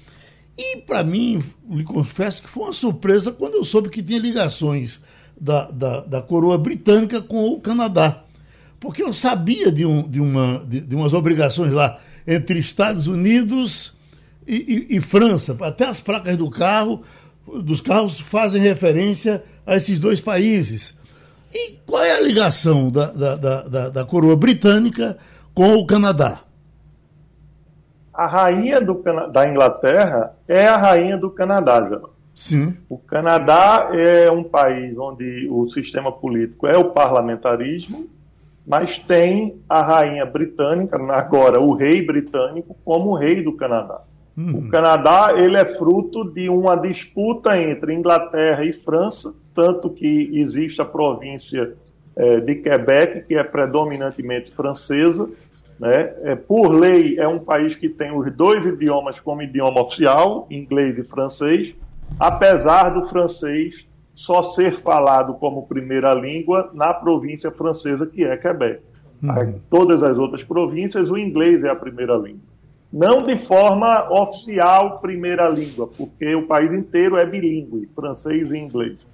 E, 0.58 0.78
para 0.78 1.04
mim, 1.04 1.42
lhe 1.70 1.84
confesso 1.84 2.42
que 2.42 2.50
foi 2.50 2.64
uma 2.64 2.74
surpresa 2.74 3.32
quando 3.32 3.56
eu 3.56 3.64
soube 3.64 3.90
que 3.90 4.04
tinha 4.04 4.20
ligações 4.20 5.00
da, 5.40 5.70
da, 5.72 6.02
da 6.02 6.22
coroa 6.22 6.58
britânica 6.58 7.22
com 7.22 7.48
o 7.48 7.60
Canadá. 7.60 8.24
Porque 8.80 9.04
eu 9.04 9.14
sabia 9.14 9.72
de, 9.72 9.86
um, 9.86 10.08
de, 10.08 10.20
uma, 10.20 10.64
de, 10.66 10.82
de 10.82 10.96
umas 10.96 11.14
obrigações 11.14 11.72
lá 11.72 12.00
entre 12.26 12.60
Estados 12.60 13.08
Unidos 13.08 13.94
e, 14.48 14.88
e, 14.90 14.98
e 14.98 15.02
França. 15.02 15.58
Até 15.62 15.86
as 15.86 16.00
placas 16.00 16.38
do 16.38 16.50
carro, 16.50 17.04
dos 17.64 17.82
carros 17.82 18.20
fazem 18.20 18.62
referência 18.62 19.44
a 19.66 19.76
esses 19.76 20.00
dois 20.00 20.20
países. 20.20 20.98
E 21.54 21.78
qual 21.86 22.04
é 22.04 22.14
a 22.14 22.22
ligação 22.22 22.92
da, 22.92 23.12
da, 23.12 23.36
da, 23.36 23.90
da 23.90 24.06
coroa 24.06 24.36
britânica 24.36 25.18
com 25.54 25.76
o 25.76 25.86
Canadá? 25.86 26.42
A 28.14 28.28
rainha 28.28 28.82
do, 28.82 29.02
da 29.32 29.50
Inglaterra 29.50 30.36
é 30.48 30.68
a 30.68 30.78
rainha 30.78 31.18
do 31.18 31.30
Canadá, 31.30 31.88
João. 31.88 32.10
Sim. 32.36 32.78
O 32.88 32.98
Canadá 32.98 33.90
é 33.92 34.32
um 34.32 34.44
país 34.44 34.98
onde 34.98 35.48
o 35.50 35.68
sistema 35.68 36.12
político 36.12 36.68
é 36.68 36.78
o 36.78 36.86
parlamentarismo, 36.92 38.08
mas 38.66 38.98
tem 38.98 39.60
a 39.68 39.82
rainha 39.82 40.26
britânica, 40.26 40.98
agora 41.12 41.60
o 41.60 41.74
rei 41.74 42.06
britânico, 42.06 42.78
como 42.86 43.16
rei 43.16 43.44
do 43.44 43.54
Canadá. 43.58 44.02
Uhum. 44.38 44.60
O 44.60 44.70
Canadá 44.70 45.34
ele 45.36 45.58
é 45.58 45.66
fruto 45.78 46.24
de 46.32 46.48
uma 46.48 46.78
disputa 46.78 47.62
entre 47.62 47.94
Inglaterra 47.94 48.64
e 48.64 48.72
França, 48.72 49.34
tanto 49.60 49.90
que 49.90 50.40
existe 50.40 50.82
a 50.82 50.86
província 50.86 51.76
é, 52.16 52.40
de 52.40 52.56
Quebec, 52.56 53.28
que 53.28 53.36
é 53.36 53.44
predominantemente 53.44 54.52
francesa. 54.52 55.30
Né? 55.78 56.14
É, 56.24 56.36
por 56.36 56.70
lei, 56.70 57.20
é 57.20 57.28
um 57.28 57.40
país 57.40 57.76
que 57.76 57.90
tem 57.90 58.10
os 58.10 58.34
dois 58.34 58.66
idiomas 58.66 59.20
como 59.20 59.42
idioma 59.42 59.82
oficial, 59.82 60.48
inglês 60.50 60.98
e 60.98 61.04
francês, 61.04 61.76
apesar 62.18 62.92
do 62.92 63.10
francês 63.10 63.86
só 64.16 64.42
ser 64.42 64.80
falado 64.80 65.34
como 65.34 65.68
primeira 65.68 66.14
língua 66.14 66.70
na 66.74 66.94
província 66.94 67.52
francesa, 67.52 68.06
que 68.06 68.24
é 68.24 68.38
Quebec. 68.38 68.82
Uhum. 69.22 69.60
Todas 69.70 70.02
as 70.04 70.18
outras 70.18 70.42
províncias, 70.42 71.10
o 71.10 71.18
inglês 71.18 71.66
é 71.66 71.70
a 71.70 71.76
primeira 71.76 72.16
língua. 72.16 72.48
Não 72.92 73.18
de 73.18 73.38
forma 73.40 74.10
oficial 74.10 75.00
primeira 75.02 75.50
língua, 75.50 75.88
porque 75.98 76.34
o 76.34 76.48
país 76.48 76.72
inteiro 76.72 77.18
é 77.18 77.26
bilíngue, 77.26 77.90
francês 77.94 78.50
e 78.50 78.58
inglês. 78.58 79.09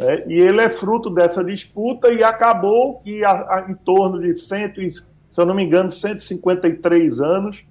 É, 0.00 0.24
e 0.26 0.40
ele 0.40 0.62
é 0.62 0.70
fruto 0.70 1.10
dessa 1.10 1.44
disputa 1.44 2.10
e 2.10 2.24
acabou 2.24 3.00
que 3.00 3.22
a, 3.22 3.32
a, 3.32 3.66
em 3.68 3.74
torno 3.74 4.18
de, 4.18 4.34
cento, 4.40 4.80
se 4.80 5.02
eu 5.36 5.44
não 5.44 5.54
me 5.54 5.62
engano, 5.62 5.90
153 5.90 7.20
anos, 7.20 7.62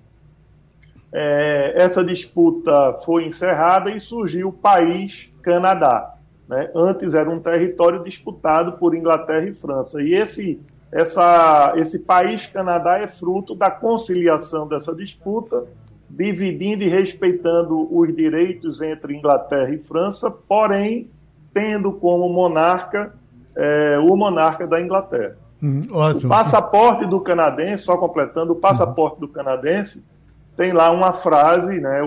é, 1.12 1.74
essa 1.76 2.04
disputa 2.04 2.94
foi 3.04 3.26
encerrada 3.26 3.90
e 3.90 4.00
surgiu 4.00 4.50
o 4.50 4.54
país 4.54 5.28
Canadá. 5.42 6.14
Né? 6.48 6.70
Antes 6.76 7.16
era 7.16 7.28
um 7.28 7.40
território 7.40 8.04
disputado 8.04 8.74
por 8.74 8.96
Inglaterra 8.96 9.48
e 9.48 9.54
França. 9.56 10.00
E 10.00 10.14
esse, 10.14 10.62
essa, 10.92 11.74
esse 11.78 11.98
país 11.98 12.46
Canadá 12.46 13.00
é 13.00 13.08
fruto 13.08 13.56
da 13.56 13.72
conciliação 13.72 14.68
dessa 14.68 14.94
disputa, 14.94 15.66
dividindo 16.08 16.84
e 16.84 16.90
respeitando 16.90 17.88
os 17.92 18.16
direitos 18.16 18.82
entre 18.82 19.16
Inglaterra 19.16 19.72
e 19.72 19.80
França, 19.80 20.30
porém 20.30 21.10
tendo 21.54 21.92
como 21.94 22.30
monarca 22.30 23.14
é, 23.56 23.98
o 24.00 24.16
monarca 24.16 24.66
da 24.66 24.82
Inglaterra. 24.82 25.36
Hum, 25.62 25.88
o 25.90 26.28
passaporte 26.28 27.06
do 27.06 27.20
canadense, 27.20 27.84
só 27.84 27.98
completando, 27.98 28.54
o 28.54 28.56
passaporte 28.56 29.16
uhum. 29.16 29.22
do 29.22 29.28
canadense 29.28 30.02
tem 30.56 30.72
lá 30.74 30.92
uma 30.92 31.14
frase, 31.14 31.80
né, 31.80 32.02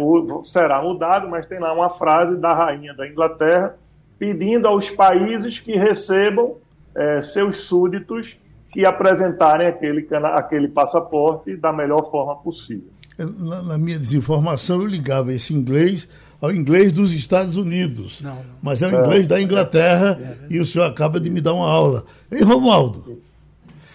será 0.44 0.82
mudado, 0.82 1.28
mas 1.28 1.46
tem 1.46 1.58
lá 1.58 1.72
uma 1.72 1.90
frase 1.90 2.36
da 2.36 2.52
rainha 2.52 2.94
da 2.94 3.06
Inglaterra 3.08 3.76
pedindo 4.18 4.68
aos 4.68 4.90
países 4.90 5.58
que 5.58 5.72
recebam 5.72 6.56
é, 6.94 7.22
seus 7.22 7.58
súditos 7.60 8.36
que 8.70 8.86
apresentarem 8.86 9.66
aquele, 9.66 10.06
aquele 10.34 10.68
passaporte 10.68 11.56
da 11.56 11.72
melhor 11.72 12.10
forma 12.10 12.36
possível. 12.36 12.88
Na, 13.18 13.62
na 13.62 13.78
minha 13.78 13.98
desinformação, 13.98 14.80
eu 14.80 14.86
ligava 14.86 15.32
esse 15.32 15.52
inglês 15.54 16.08
ao 16.42 16.50
inglês 16.50 16.92
dos 16.92 17.12
Estados 17.12 17.56
Unidos. 17.56 18.20
Não, 18.20 18.34
não. 18.34 18.44
Mas 18.60 18.82
é 18.82 18.88
o 18.88 19.00
inglês 19.00 19.28
da 19.28 19.40
Inglaterra 19.40 20.38
e 20.50 20.58
o 20.58 20.66
senhor 20.66 20.86
acaba 20.86 21.20
de 21.20 21.30
me 21.30 21.40
dar 21.40 21.54
uma 21.54 21.70
aula. 21.70 22.04
Hein, 22.32 22.42
Romualdo? 22.42 23.22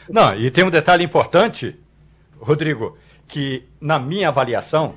Não, 0.10 0.34
e 0.34 0.50
tem 0.50 0.64
um 0.64 0.70
detalhe 0.70 1.04
importante, 1.04 1.76
Rodrigo, 2.40 2.98
que 3.28 3.66
na 3.82 4.00
minha 4.00 4.30
avaliação, 4.30 4.94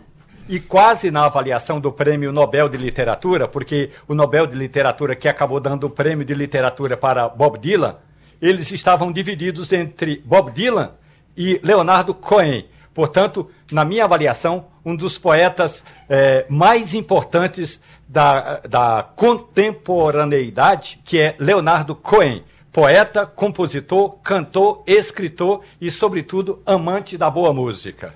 e 0.48 0.60
quase 0.60 1.10
na 1.10 1.26
avaliação 1.26 1.80
do 1.80 1.90
Prêmio 1.90 2.32
Nobel 2.32 2.68
de 2.68 2.76
Literatura, 2.76 3.48
porque 3.48 3.90
o 4.06 4.14
Nobel 4.14 4.46
de 4.46 4.56
Literatura 4.56 5.16
que 5.16 5.28
acabou 5.28 5.58
dando 5.58 5.88
o 5.88 5.90
prêmio 5.90 6.24
de 6.24 6.34
literatura 6.34 6.96
para 6.96 7.28
Bob 7.28 7.58
Dylan, 7.58 7.96
eles 8.40 8.70
estavam 8.70 9.10
divididos 9.10 9.72
entre 9.72 10.22
Bob 10.24 10.52
Dylan 10.52 10.92
e 11.36 11.60
Leonardo 11.64 12.14
Cohen. 12.14 12.66
Portanto, 12.92 13.50
na 13.70 13.84
minha 13.84 14.04
avaliação, 14.04 14.66
um 14.84 14.96
dos 14.96 15.16
poetas 15.18 15.82
é, 16.08 16.44
mais 16.48 16.94
importantes 16.94 17.80
da, 18.08 18.60
da 18.60 19.08
contemporaneidade, 19.14 21.00
que 21.04 21.18
é 21.20 21.36
Leonardo 21.38 21.94
Cohen. 21.94 22.42
Poeta, 22.72 23.26
compositor, 23.26 24.18
cantor, 24.22 24.84
escritor 24.86 25.62
e, 25.80 25.90
sobretudo, 25.90 26.62
amante 26.64 27.18
da 27.18 27.28
boa 27.28 27.52
música. 27.52 28.14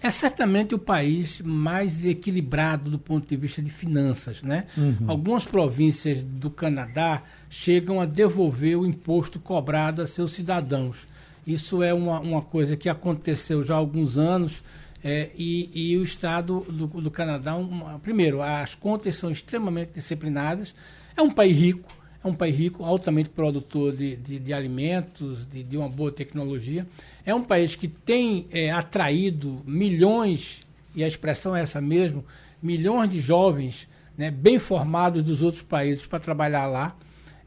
É 0.00 0.10
certamente 0.10 0.74
o 0.74 0.78
país 0.78 1.40
mais 1.40 2.04
equilibrado 2.04 2.90
do 2.90 2.98
ponto 2.98 3.28
de 3.28 3.36
vista 3.36 3.60
de 3.60 3.70
finanças. 3.70 4.42
Né? 4.42 4.66
Uhum. 4.76 4.96
Algumas 5.08 5.44
províncias 5.44 6.22
do 6.22 6.50
Canadá 6.50 7.22
chegam 7.50 8.00
a 8.00 8.06
devolver 8.06 8.78
o 8.78 8.86
imposto 8.86 9.40
cobrado 9.40 10.02
a 10.02 10.06
seus 10.06 10.32
cidadãos. 10.32 11.06
Isso 11.48 11.82
é 11.82 11.94
uma, 11.94 12.20
uma 12.20 12.42
coisa 12.42 12.76
que 12.76 12.90
aconteceu 12.90 13.64
já 13.64 13.74
há 13.74 13.78
alguns 13.78 14.18
anos 14.18 14.62
é, 15.02 15.30
e, 15.34 15.70
e, 15.72 15.96
o 15.96 16.02
Estado 16.02 16.60
do, 16.68 16.86
do 16.86 17.10
Canadá, 17.10 17.56
um, 17.56 17.98
primeiro, 18.00 18.42
as 18.42 18.74
contas 18.74 19.16
são 19.16 19.30
extremamente 19.30 19.92
disciplinadas. 19.94 20.74
É 21.16 21.22
um 21.22 21.30
país 21.30 21.56
rico, 21.56 21.90
é 22.22 22.28
um 22.28 22.34
país 22.34 22.54
rico, 22.54 22.84
altamente 22.84 23.30
produtor 23.30 23.96
de, 23.96 24.14
de, 24.16 24.38
de 24.38 24.52
alimentos, 24.52 25.48
de, 25.48 25.62
de, 25.62 25.78
uma 25.78 25.88
boa 25.88 26.12
tecnologia. 26.12 26.86
É 27.24 27.34
um 27.34 27.42
país 27.42 27.74
que 27.74 27.88
tem 27.88 28.46
é, 28.50 28.70
atraído 28.70 29.62
milhões, 29.64 30.66
e 30.94 31.02
a 31.02 31.08
expressão 31.08 31.56
é 31.56 31.62
essa 31.62 31.80
mesmo, 31.80 32.26
milhões 32.62 33.08
de 33.08 33.20
jovens 33.20 33.88
né, 34.18 34.30
bem 34.30 34.58
formados 34.58 35.22
dos 35.22 35.42
outros 35.42 35.62
países 35.62 36.04
para 36.04 36.20
trabalhar 36.20 36.66
lá. 36.66 36.94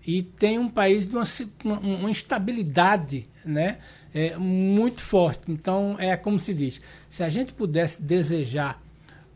E 0.08 0.24
tem 0.24 0.58
um 0.58 0.70
país 0.70 1.06
de 1.06 1.16
uma, 1.16 1.26
uma, 1.80 2.10
instabilidade 2.10 3.28
né, 3.46 3.78
é, 4.14 4.38
muito 4.38 5.02
forte. 5.02 5.52
Então, 5.52 5.96
é 6.00 6.16
como 6.16 6.40
se 6.40 6.54
diz: 6.54 6.82
se 7.10 7.24
a 7.24 7.30
gente 7.30 7.54
pudesse 7.54 8.02
desejar 8.02 8.82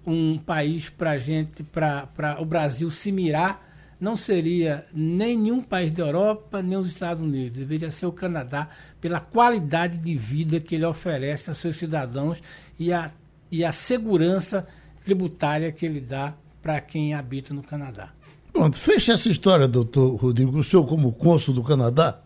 um 0.06 0.38
país 0.38 0.89
para 0.89 1.12
a 1.12 1.18
gente, 1.18 1.63
para 1.63 2.38
o 2.39 2.46
Brasil 2.46 2.91
se 2.91 3.12
mirar, 3.12 3.65
não 4.00 4.15
seria 4.15 4.86
nenhum 4.94 5.62
país 5.62 5.91
da 5.91 6.04
Europa, 6.04 6.62
nem 6.62 6.78
os 6.78 6.88
Estados 6.88 7.22
Unidos. 7.22 7.58
Deveria 7.58 7.89
ser 7.89 8.06
o 8.06 8.12
Canadá, 8.12 8.70
pela 9.02 9.20
qualidade 9.20 9.98
de 9.98 10.15
vida 10.18 10.60
que 10.60 10.76
ele 10.76 10.86
oferece 10.86 11.50
a 11.50 11.56
seus 11.56 11.78
cidadãos 11.78 12.41
e 12.78 12.91
a, 12.91 13.12
e 13.52 13.63
a 13.63 13.72
segurança 13.72 14.68
tributária 15.04 15.72
que 15.72 15.86
ele 15.86 16.02
dá 16.02 16.34
para 16.62 16.80
quem 16.82 17.13
habita 17.13 17.54
no 17.54 17.63
Canadá. 17.63 18.10
Pronto, 18.52 18.78
fecha 18.78 19.13
essa 19.13 19.30
história, 19.30 19.68
doutor 19.68 20.15
Rodrigo. 20.15 20.58
O 20.58 20.63
senhor, 20.63 20.86
como 20.88 21.12
cônsul 21.12 21.54
do 21.54 21.63
Canadá, 21.63 22.20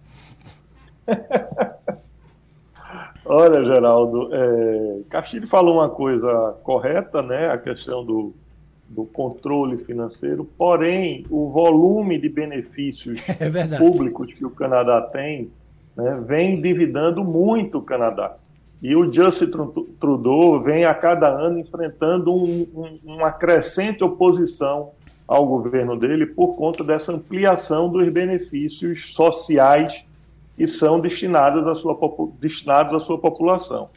Olha, 3.32 3.64
Geraldo, 3.64 4.30
é, 4.34 5.00
Castilho 5.08 5.48
falou 5.48 5.76
uma 5.76 5.90
coisa 5.90 6.56
correta, 6.64 7.22
né? 7.22 7.48
A 7.52 7.60
questão 7.60 8.04
do, 8.04 8.34
do 8.88 9.06
controle 9.06 9.78
financeiro, 9.86 10.44
porém, 10.58 11.26
o 11.30 11.50
volume 11.50 12.18
de 12.18 12.28
benefícios 12.28 13.22
é 13.40 13.78
públicos 13.78 14.34
que 14.34 14.44
o 14.44 14.50
Canadá 14.50 15.00
tem 15.02 15.52
né, 15.96 16.24
vem 16.26 16.56
endividando 16.56 17.24
muito 17.24 17.78
o 17.78 17.82
Canadá. 17.82 18.36
E 18.82 18.96
o 18.96 19.12
Justin 19.12 19.52
Trudeau 20.00 20.62
vem 20.62 20.86
a 20.86 20.94
cada 20.94 21.30
ano 21.30 21.60
enfrentando 21.60 22.34
um, 22.34 22.66
um, 22.74 23.00
uma 23.04 23.32
crescente 23.32 24.04
oposição 24.04 24.92
ao 25.28 25.46
governo 25.46 25.96
dele 25.98 26.26
por 26.26 26.56
conta 26.56 26.84
dessa 26.84 27.12
ampliação 27.12 27.90
dos 27.90 28.08
benefícios 28.10 29.14
sociais 29.14 30.04
e 30.60 30.68
são 30.68 31.00
destinados 31.00 31.66
à 31.66 31.74
sua, 31.74 31.98
destinados 32.40 32.94
à 32.94 33.00
sua 33.00 33.18
população. 33.18 33.90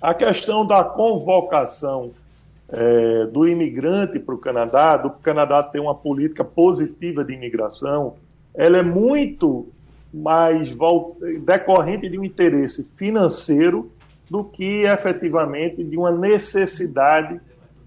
A 0.00 0.12
questão 0.12 0.66
da 0.66 0.84
convocação 0.84 2.12
é, 2.68 3.24
do 3.26 3.48
imigrante 3.48 4.18
para 4.18 4.34
o 4.34 4.38
Canadá, 4.38 4.98
do 4.98 5.10
Canadá 5.10 5.62
ter 5.62 5.80
uma 5.80 5.94
política 5.94 6.44
positiva 6.44 7.24
de 7.24 7.32
imigração, 7.32 8.16
ela 8.54 8.76
é 8.76 8.82
muito 8.82 9.66
mais 10.12 10.70
decorrente 11.44 12.08
de 12.08 12.18
um 12.18 12.24
interesse 12.24 12.86
financeiro 12.96 13.90
do 14.30 14.44
que 14.44 14.82
efetivamente 14.84 15.82
de 15.82 15.96
uma 15.96 16.10
necessidade 16.10 17.40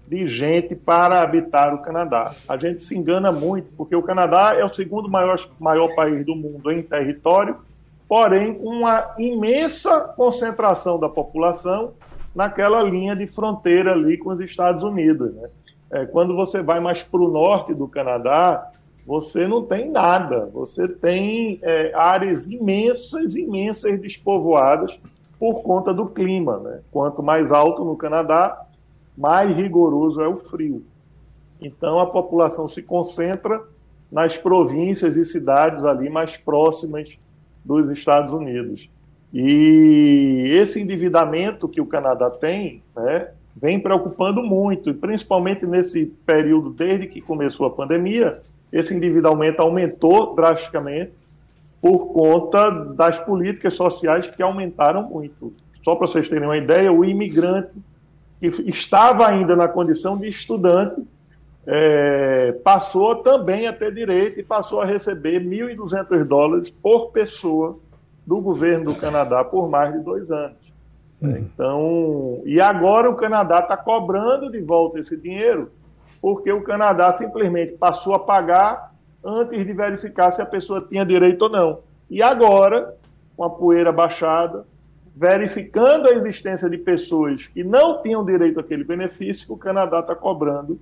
de 0.08 0.26
gente 0.26 0.74
para 0.74 1.22
habitar 1.22 1.72
o 1.72 1.78
Canadá. 1.82 2.34
A 2.48 2.56
gente 2.56 2.82
se 2.82 2.96
engana 2.96 3.30
muito, 3.30 3.68
porque 3.76 3.94
o 3.94 4.02
Canadá 4.02 4.54
é 4.54 4.64
o 4.64 4.74
segundo 4.74 5.08
maior, 5.08 5.38
maior 5.58 5.94
país 5.94 6.26
do 6.26 6.34
mundo 6.34 6.70
em 6.70 6.82
território 6.82 7.56
porém 8.12 8.52
com 8.52 8.68
uma 8.68 9.14
imensa 9.16 9.98
concentração 10.00 10.98
da 10.98 11.08
população 11.08 11.94
naquela 12.34 12.82
linha 12.82 13.16
de 13.16 13.26
fronteira 13.26 13.92
ali 13.92 14.18
com 14.18 14.28
os 14.28 14.40
Estados 14.40 14.82
Unidos. 14.82 15.34
Né? 15.34 15.48
É, 15.90 16.04
quando 16.04 16.36
você 16.36 16.60
vai 16.60 16.78
mais 16.78 17.02
para 17.02 17.22
o 17.22 17.28
norte 17.28 17.72
do 17.72 17.88
Canadá, 17.88 18.70
você 19.06 19.48
não 19.48 19.64
tem 19.64 19.90
nada. 19.90 20.44
Você 20.52 20.86
tem 20.86 21.58
é, 21.62 21.94
áreas 21.94 22.44
imensas, 22.46 23.34
imensas 23.34 23.98
despovoadas 23.98 25.00
por 25.38 25.62
conta 25.62 25.94
do 25.94 26.04
clima. 26.04 26.58
Né? 26.58 26.80
Quanto 26.90 27.22
mais 27.22 27.50
alto 27.50 27.82
no 27.82 27.96
Canadá, 27.96 28.62
mais 29.16 29.56
rigoroso 29.56 30.20
é 30.20 30.28
o 30.28 30.36
frio. 30.36 30.84
Então 31.62 31.98
a 31.98 32.04
população 32.04 32.68
se 32.68 32.82
concentra 32.82 33.62
nas 34.10 34.36
províncias 34.36 35.16
e 35.16 35.24
cidades 35.24 35.82
ali 35.82 36.10
mais 36.10 36.36
próximas 36.36 37.16
dos 37.64 37.90
Estados 37.90 38.32
Unidos. 38.32 38.88
E 39.32 40.44
esse 40.52 40.80
endividamento 40.80 41.68
que 41.68 41.80
o 41.80 41.86
Canadá 41.86 42.30
tem, 42.30 42.82
né, 42.94 43.28
vem 43.56 43.80
preocupando 43.80 44.42
muito, 44.42 44.90
e 44.90 44.94
principalmente 44.94 45.66
nesse 45.66 46.06
período 46.26 46.70
desde 46.70 47.06
que 47.06 47.20
começou 47.20 47.66
a 47.66 47.70
pandemia, 47.70 48.40
esse 48.72 48.94
endividamento 48.94 49.60
aumentou 49.62 50.34
drasticamente 50.34 51.12
por 51.80 52.12
conta 52.12 52.70
das 52.70 53.18
políticas 53.20 53.74
sociais 53.74 54.26
que 54.26 54.42
aumentaram 54.42 55.08
muito. 55.08 55.52
Só 55.82 55.96
para 55.96 56.06
vocês 56.06 56.28
terem 56.28 56.46
uma 56.46 56.56
ideia, 56.56 56.92
o 56.92 57.04
imigrante 57.04 57.72
que 58.40 58.46
estava 58.68 59.26
ainda 59.26 59.56
na 59.56 59.68
condição 59.68 60.16
de 60.16 60.28
estudante 60.28 61.02
é, 61.66 62.52
passou 62.64 63.16
também 63.16 63.66
a 63.66 63.72
ter 63.72 63.94
direito 63.94 64.40
e 64.40 64.42
passou 64.42 64.80
a 64.80 64.84
receber 64.84 65.40
1.200 65.40 66.24
dólares 66.24 66.70
por 66.70 67.10
pessoa 67.10 67.78
do 68.26 68.40
governo 68.40 68.92
do 68.92 68.98
Canadá 68.98 69.44
por 69.44 69.68
mais 69.68 69.92
de 69.92 70.00
dois 70.00 70.30
anos. 70.30 70.56
Hum. 71.20 71.36
Então, 71.36 72.42
e 72.44 72.60
agora 72.60 73.08
o 73.08 73.14
Canadá 73.14 73.60
está 73.60 73.76
cobrando 73.76 74.50
de 74.50 74.60
volta 74.60 74.98
esse 74.98 75.16
dinheiro, 75.16 75.70
porque 76.20 76.50
o 76.52 76.62
Canadá 76.62 77.16
simplesmente 77.16 77.72
passou 77.72 78.14
a 78.14 78.18
pagar 78.18 78.92
antes 79.24 79.64
de 79.64 79.72
verificar 79.72 80.32
se 80.32 80.42
a 80.42 80.46
pessoa 80.46 80.84
tinha 80.88 81.06
direito 81.06 81.42
ou 81.42 81.48
não. 81.48 81.78
E 82.10 82.20
agora, 82.22 82.96
com 83.36 83.44
a 83.44 83.50
poeira 83.50 83.92
baixada, 83.92 84.66
verificando 85.14 86.08
a 86.08 86.12
existência 86.12 86.68
de 86.68 86.78
pessoas 86.78 87.46
que 87.46 87.62
não 87.62 88.02
tinham 88.02 88.24
direito 88.24 88.58
àquele 88.58 88.82
benefício, 88.82 89.52
o 89.52 89.56
Canadá 89.56 90.00
está 90.00 90.14
cobrando 90.14 90.80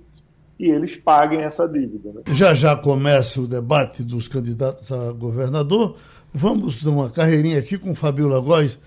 e 0.61 0.69
eles 0.69 0.95
paguem 0.95 1.39
essa 1.39 1.67
dívida. 1.67 2.11
Né? 2.13 2.21
Já 2.35 2.53
já 2.53 2.75
começa 2.75 3.41
o 3.41 3.47
debate 3.47 4.03
dos 4.03 4.27
candidatos 4.27 4.91
a 4.91 5.11
governador. 5.11 5.97
Vamos 6.31 6.83
dar 6.83 6.91
uma 6.91 7.09
carreirinha 7.09 7.57
aqui 7.57 7.79
com 7.79 7.95
Fabiola 7.95 8.39
Góes, 8.39 8.77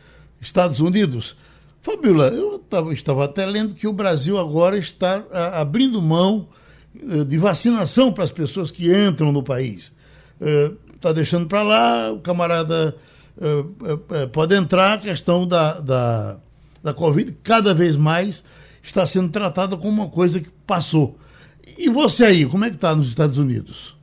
Estados 0.40 0.78
Unidos. 0.78 1.36
Fabiola, 1.82 2.28
eu 2.28 2.60
tava, 2.60 2.94
estava 2.94 3.24
até 3.24 3.44
lendo 3.44 3.74
que 3.74 3.88
o 3.88 3.92
Brasil 3.92 4.38
agora 4.38 4.78
está 4.78 5.24
a, 5.32 5.60
abrindo 5.60 6.00
mão 6.00 6.46
uh, 6.94 7.24
de 7.24 7.36
vacinação 7.36 8.12
para 8.12 8.22
as 8.22 8.30
pessoas 8.30 8.70
que 8.70 8.94
entram 8.94 9.32
no 9.32 9.42
país. 9.42 9.92
Está 10.94 11.10
uh, 11.10 11.12
deixando 11.12 11.48
para 11.48 11.64
lá, 11.64 12.12
o 12.12 12.20
camarada 12.20 12.94
uh, 13.36 14.28
pode 14.28 14.54
entrar, 14.54 14.92
a 14.92 14.98
questão 14.98 15.44
da, 15.44 15.80
da, 15.80 16.36
da 16.84 16.94
Covid 16.94 17.36
cada 17.42 17.74
vez 17.74 17.96
mais 17.96 18.44
está 18.80 19.04
sendo 19.04 19.30
tratada 19.30 19.76
como 19.76 20.02
uma 20.02 20.08
coisa 20.08 20.38
que 20.38 20.50
passou. 20.64 21.18
E 21.78 21.88
você 21.88 22.24
aí, 22.24 22.46
como 22.46 22.64
é 22.64 22.70
que 22.70 22.76
está 22.76 22.94
nos 22.94 23.08
Estados 23.08 23.38
Unidos? 23.38 23.94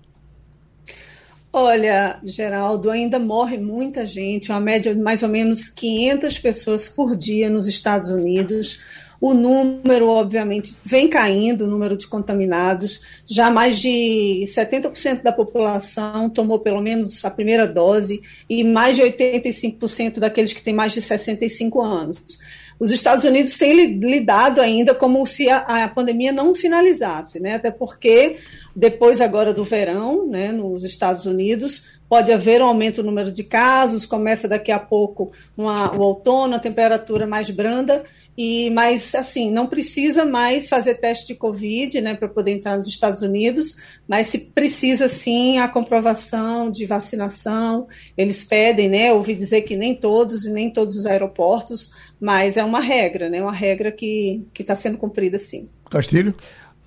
Olha, 1.54 2.18
Geraldo, 2.24 2.90
ainda 2.90 3.20
morre 3.20 3.58
muita 3.58 4.06
gente, 4.06 4.52
uma 4.52 4.62
média 4.62 4.96
de 4.96 5.02
mais 5.02 5.22
ou 5.22 5.28
menos 5.28 5.68
500 5.68 6.40
pessoas 6.40 6.88
por 6.88 7.16
dia 7.16 7.50
nos 7.50 7.68
Estados 7.68 8.10
Unidos. 8.10 8.80
O 9.20 9.34
número, 9.34 10.08
obviamente, 10.08 10.74
vem 10.82 11.10
caindo, 11.10 11.66
o 11.66 11.68
número 11.68 11.98
de 11.98 12.08
contaminados. 12.08 13.02
Já 13.26 13.52
mais 13.52 13.80
de 13.80 14.44
70% 14.46 15.22
da 15.24 15.32
população 15.34 16.30
tomou 16.30 16.58
pelo 16.58 16.82
menos 16.82 17.24
a 17.26 17.30
primeira 17.30 17.68
dose 17.68 18.22
e 18.50 18.64
mais 18.64 18.96
de 18.96 19.04
85% 19.04 20.20
daqueles 20.20 20.54
que 20.54 20.64
têm 20.64 20.74
mais 20.74 20.94
de 20.94 21.02
65 21.02 21.82
anos 21.82 22.40
os 22.82 22.92
Estados 22.92 23.24
Unidos 23.24 23.60
têm 23.60 24.00
lidado 24.00 24.60
ainda 24.60 24.96
como 24.96 25.24
se 25.24 25.48
a, 25.48 25.84
a, 25.84 25.88
pandemia 25.88 26.32
não 26.32 26.56
finalizasse, 26.56 27.40
né? 27.40 27.54
Até 27.54 27.70
porque 27.70 28.38
depois 28.76 29.22
agora 29.22 29.54
do 29.54 29.64
verão, 29.64 30.28
né, 30.28 30.52
nos 30.52 30.84
Estados 30.84 31.28
Unidos, 31.28 31.84
pode 32.12 32.30
haver 32.30 32.62
um 32.62 32.66
aumento 32.66 33.02
no 33.02 33.10
número 33.10 33.32
de 33.32 33.42
casos, 33.42 34.06
começa 34.06 34.46
daqui 34.46 34.70
a 34.70 34.78
pouco 34.78 35.32
uma, 35.56 35.96
o 35.96 36.02
outono, 36.02 36.56
a 36.56 36.60
temperatura 36.60 37.26
mais 37.26 37.50
branda, 37.50 38.04
e 38.38 38.70
mas 38.72 39.16
assim, 39.16 39.50
não 39.50 39.66
precisa 39.66 40.26
mais 40.26 40.68
fazer 40.68 40.96
teste 40.96 41.28
de 41.28 41.36
Covid, 41.36 42.02
né, 42.02 42.14
para 42.14 42.28
poder 42.28 42.52
entrar 42.52 42.76
nos 42.76 42.88
Estados 42.88 43.22
Unidos, 43.22 43.78
mas 44.06 44.28
se 44.28 44.40
precisa 44.40 45.08
sim 45.08 45.60
a 45.60 45.70
comprovação 45.70 46.70
de 46.70 46.86
vacinação. 46.86 47.88
Eles 48.18 48.44
pedem, 48.44 48.90
né, 48.90 49.14
ouvi 49.14 49.34
dizer 49.34 49.62
que 49.62 49.78
nem 49.78 49.96
todos 49.96 50.44
e 50.44 50.50
nem 50.50 50.70
todos 50.70 50.98
os 50.98 51.06
aeroportos 51.06 51.92
mas 52.20 52.56
é 52.56 52.64
uma 52.64 52.80
regra, 52.80 53.30
né? 53.30 53.42
Uma 53.42 53.52
regra 53.52 53.92
que 53.92 54.46
está 54.60 54.76
sendo 54.76 54.96
cumprida 54.96 55.40
sim. 55.40 55.68
Castilho? 55.90 56.36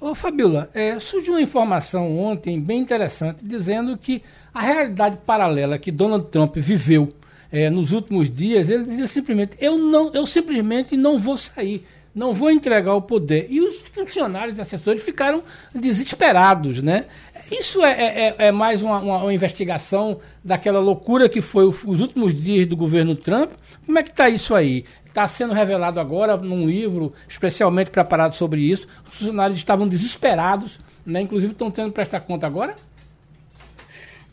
Ô, 0.00 0.14
Fabiola, 0.14 0.70
é, 0.72 0.98
surgiu 1.00 1.32
uma 1.32 1.42
informação 1.42 2.16
ontem 2.16 2.60
bem 2.60 2.78
interessante 2.78 3.38
dizendo 3.42 3.98
que 3.98 4.22
a 4.54 4.62
realidade 4.62 5.18
paralela 5.26 5.78
que 5.78 5.90
Donald 5.90 6.28
Trump 6.30 6.56
viveu 6.56 7.12
é, 7.50 7.68
nos 7.68 7.92
últimos 7.92 8.30
dias, 8.30 8.70
ele 8.70 8.84
dizia 8.84 9.06
simplesmente: 9.06 9.56
eu, 9.60 9.76
não, 9.76 10.12
eu 10.14 10.24
simplesmente 10.26 10.96
não 10.96 11.18
vou 11.18 11.36
sair, 11.36 11.84
não 12.14 12.32
vou 12.32 12.50
entregar 12.50 12.94
o 12.94 13.00
poder. 13.00 13.48
E 13.50 13.60
os 13.60 13.76
funcionários 13.92 14.56
e 14.56 14.60
assessores 14.60 15.02
ficaram 15.02 15.42
desesperados, 15.74 16.80
né? 16.80 17.06
Isso 17.50 17.84
é, 17.84 17.92
é, 17.92 18.28
é, 18.28 18.34
é 18.46 18.52
mais 18.52 18.82
uma, 18.82 18.98
uma, 19.00 19.18
uma, 19.18 19.34
investigação 19.34 20.20
daquela 20.42 20.78
loucura 20.78 21.28
que 21.28 21.42
foi 21.42 21.66
os 21.66 22.00
últimos 22.00 22.34
dias 22.34 22.66
do 22.66 22.76
governo 22.76 23.14
Trump? 23.14 23.50
Como 23.84 23.98
é 23.98 24.02
que 24.02 24.10
está 24.10 24.28
isso 24.28 24.54
aí? 24.54 24.84
está 25.14 25.28
sendo 25.28 25.54
revelado 25.54 26.00
agora 26.00 26.36
num 26.36 26.66
livro 26.66 27.12
especialmente 27.28 27.88
preparado 27.88 28.34
sobre 28.34 28.60
isso. 28.60 28.88
Os 29.08 29.14
funcionários 29.14 29.56
estavam 29.56 29.86
desesperados, 29.86 30.80
né? 31.06 31.20
inclusive 31.20 31.52
estão 31.52 31.70
tendo 31.70 31.90
que 31.90 31.94
prestar 31.94 32.20
conta 32.20 32.48
agora. 32.48 32.74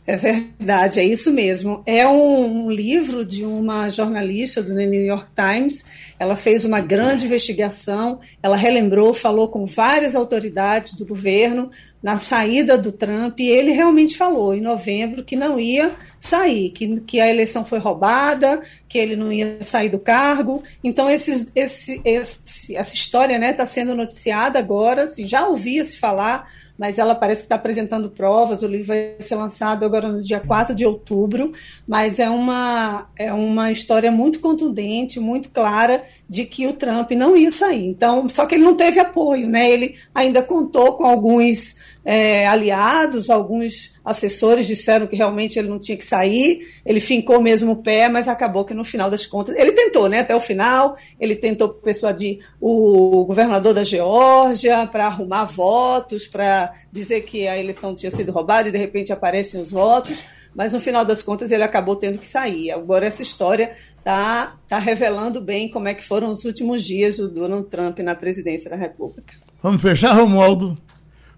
É 0.04 0.16
verdade, 0.16 0.98
é 0.98 1.04
isso 1.04 1.30
mesmo. 1.30 1.80
É 1.86 2.06
um, 2.08 2.66
um, 2.66 2.70
livro 2.70 3.24
de 3.24 3.44
uma 3.44 3.88
jornalista 3.88 4.60
do 4.60 4.74
New 4.74 5.04
York 5.04 5.28
Times. 5.32 5.84
Ela 6.18 6.34
fez 6.34 6.64
uma 6.64 6.80
grande 6.80 7.26
investigação, 7.26 8.18
ela 8.42 8.56
relembrou, 8.56 9.14
falou 9.14 9.46
com 9.46 9.64
várias 9.64 10.16
autoridades 10.16 10.94
do 10.94 11.06
governo 11.06 11.70
na 12.02 12.18
saída 12.18 12.76
do 12.76 12.90
Trump, 12.90 13.38
e 13.38 13.48
ele 13.48 13.70
realmente 13.70 14.16
falou 14.16 14.52
em 14.52 14.60
novembro 14.60 15.22
que 15.22 15.36
não 15.36 15.60
ia 15.60 15.92
sair, 16.18 16.70
que, 16.70 17.00
que 17.02 17.20
a 17.20 17.30
eleição 17.30 17.64
foi 17.64 17.78
roubada, 17.78 18.60
que 18.88 18.98
ele 18.98 19.14
não 19.14 19.32
ia 19.32 19.62
sair 19.62 19.88
do 19.88 20.00
cargo. 20.00 20.64
Então, 20.82 21.08
esse, 21.08 21.52
esse, 21.54 22.00
esse 22.04 22.74
essa 22.74 22.94
história 22.96 23.34
está 23.34 23.46
né, 23.46 23.52
tá 23.52 23.64
sendo 23.64 23.94
noticiada 23.94 24.58
agora, 24.58 25.04
assim, 25.04 25.28
já 25.28 25.46
ouvia-se 25.46 25.96
falar 25.96 26.50
mas 26.82 26.98
ela 26.98 27.14
parece 27.14 27.42
que 27.42 27.44
está 27.44 27.54
apresentando 27.54 28.10
provas. 28.10 28.64
O 28.64 28.66
livro 28.66 28.88
vai 28.88 29.14
ser 29.20 29.36
lançado 29.36 29.84
agora 29.84 30.08
no 30.08 30.20
dia 30.20 30.40
4 30.40 30.74
de 30.74 30.84
outubro, 30.84 31.52
mas 31.86 32.18
é 32.18 32.28
uma, 32.28 33.06
é 33.16 33.32
uma 33.32 33.70
história 33.70 34.10
muito 34.10 34.40
contundente, 34.40 35.20
muito 35.20 35.50
clara 35.50 36.02
de 36.28 36.44
que 36.44 36.66
o 36.66 36.72
Trump 36.72 37.12
não 37.12 37.36
ia 37.36 37.52
sair. 37.52 37.86
Então, 37.86 38.28
só 38.28 38.46
que 38.46 38.56
ele 38.56 38.64
não 38.64 38.74
teve 38.74 38.98
apoio, 38.98 39.48
né? 39.48 39.70
Ele 39.70 39.94
ainda 40.12 40.42
contou 40.42 40.94
com 40.94 41.06
alguns 41.06 41.76
é, 42.04 42.46
aliados, 42.46 43.30
alguns 43.30 43.94
assessores 44.04 44.66
disseram 44.66 45.06
que 45.06 45.16
realmente 45.16 45.58
ele 45.58 45.68
não 45.68 45.78
tinha 45.78 45.96
que 45.96 46.04
sair, 46.04 46.66
ele 46.84 47.00
fincou 47.00 47.40
mesmo 47.40 47.72
o 47.72 47.76
pé, 47.76 48.08
mas 48.08 48.28
acabou 48.28 48.64
que 48.64 48.74
no 48.74 48.84
final 48.84 49.10
das 49.10 49.26
contas, 49.26 49.54
ele 49.56 49.72
tentou, 49.72 50.08
né, 50.08 50.20
até 50.20 50.34
o 50.34 50.40
final, 50.40 50.96
ele 51.20 51.36
tentou 51.36 51.68
persuadir 51.68 52.40
o 52.60 53.24
governador 53.24 53.72
da 53.72 53.84
Geórgia 53.84 54.86
para 54.86 55.06
arrumar 55.06 55.44
votos, 55.44 56.26
para 56.26 56.72
dizer 56.90 57.22
que 57.22 57.46
a 57.46 57.56
eleição 57.56 57.94
tinha 57.94 58.10
sido 58.10 58.32
roubada 58.32 58.68
e 58.68 58.72
de 58.72 58.78
repente 58.78 59.12
aparecem 59.12 59.60
os 59.60 59.70
votos, 59.70 60.24
mas 60.54 60.72
no 60.72 60.80
final 60.80 61.04
das 61.04 61.22
contas 61.22 61.50
ele 61.50 61.62
acabou 61.62 61.96
tendo 61.96 62.18
que 62.18 62.26
sair. 62.26 62.70
Agora 62.72 63.06
essa 63.06 63.22
história 63.22 63.72
está 63.98 64.56
tá 64.68 64.78
revelando 64.78 65.40
bem 65.40 65.70
como 65.70 65.88
é 65.88 65.94
que 65.94 66.04
foram 66.04 66.30
os 66.30 66.44
últimos 66.44 66.84
dias 66.84 67.16
do 67.16 67.28
Donald 67.28 67.68
Trump 67.68 67.98
na 68.00 68.14
presidência 68.14 68.68
da 68.68 68.76
República. 68.76 69.34
Vamos 69.62 69.80
fechar, 69.80 70.12
Romualdo? 70.12 70.76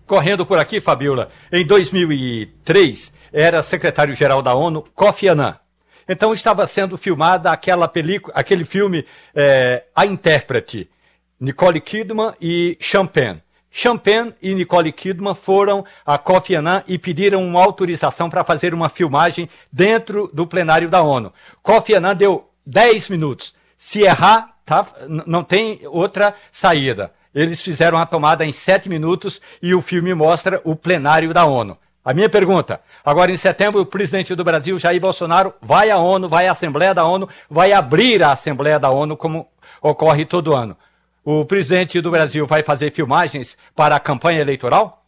Correndo 0.06 0.44
por 0.44 0.58
aqui, 0.58 0.80
Fabiola, 0.80 1.30
em 1.50 1.64
2003 1.64 3.12
era 3.32 3.62
secretário-geral 3.62 4.42
da 4.42 4.54
ONU 4.54 4.84
Kofi 4.94 5.28
Annan. 5.28 5.58
Então 6.06 6.32
estava 6.34 6.66
sendo 6.66 6.98
filmada 6.98 7.50
aquela 7.50 7.88
película, 7.88 8.34
aquele 8.36 8.64
filme 8.66 9.04
é, 9.34 9.84
A 9.96 10.04
Intérprete, 10.04 10.90
Nicole 11.40 11.80
Kidman 11.80 12.34
e 12.40 12.76
Champagne. 12.78 13.42
Champagne 13.70 14.34
e 14.40 14.54
Nicole 14.54 14.92
Kidman 14.92 15.34
foram 15.34 15.84
a 16.04 16.16
Kofi 16.18 16.54
Annan 16.54 16.84
e 16.86 16.98
pediram 16.98 17.42
uma 17.42 17.62
autorização 17.62 18.28
para 18.28 18.44
fazer 18.44 18.74
uma 18.74 18.90
filmagem 18.90 19.48
dentro 19.72 20.30
do 20.32 20.46
plenário 20.46 20.88
da 20.88 21.02
ONU. 21.02 21.32
Kofi 21.62 21.94
Annan 21.94 22.14
deu 22.14 22.50
10 22.66 23.09
minutos. 23.09 23.55
Se 23.78 24.02
errar, 24.02 24.46
tá, 24.64 24.86
não 25.09 25.42
tem 25.42 25.80
outra 25.86 26.34
saída. 26.52 27.11
Eles 27.35 27.61
fizeram 27.61 27.99
a 27.99 28.07
tomada 28.07 28.45
em 28.45 28.53
sete 28.53 28.89
minutos 28.89 29.41
e 29.61 29.74
o 29.74 29.82
filme 29.82 30.14
mostra 30.14 30.61
o 30.64 30.76
plenário 30.76 31.35
da 31.35 31.45
ONU. 31.45 31.76
A 32.05 32.14
minha 32.14 32.28
pergunta: 32.28 32.80
agora 33.05 33.32
em 33.32 33.37
setembro, 33.37 33.80
o 33.80 33.87
presidente 33.87 34.35
do 34.35 34.45
Brasil, 34.45 34.78
Jair 34.78 35.01
Bolsonaro, 35.01 35.55
vai 35.61 35.91
à 35.91 35.99
ONU, 35.99 36.28
vai 36.28 36.47
à 36.47 36.53
Assembleia 36.53 36.95
da 36.95 37.05
ONU, 37.05 37.28
vai 37.51 37.72
abrir 37.72 38.22
a 38.22 38.32
Assembleia 38.32 38.78
da 38.78 38.91
ONU, 38.91 39.16
como 39.16 39.49
ocorre 39.82 40.24
todo 40.24 40.55
ano. 40.55 40.76
O 41.24 41.45
presidente 41.45 42.01
do 42.01 42.11
Brasil 42.11 42.47
vai 42.47 42.62
fazer 42.62 42.93
filmagens 42.93 43.57
para 43.74 43.97
a 43.97 44.01
campanha 44.01 44.41
eleitoral? 44.41 45.03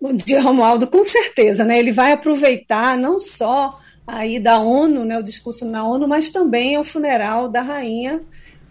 Bom 0.00 0.14
dia, 0.14 0.42
Romualdo. 0.42 0.86
Com 0.88 1.04
certeza, 1.04 1.64
né? 1.64 1.78
Ele 1.78 1.92
vai 1.92 2.12
aproveitar 2.12 2.96
não 2.96 3.18
só 3.18 3.78
aí 4.06 4.40
da 4.40 4.58
ONU, 4.58 5.04
né, 5.04 5.18
o 5.18 5.22
discurso 5.22 5.64
na 5.64 5.84
ONU, 5.84 6.08
mas 6.08 6.30
também 6.30 6.76
o 6.76 6.82
funeral 6.82 7.48
da 7.48 7.62
rainha 7.62 8.22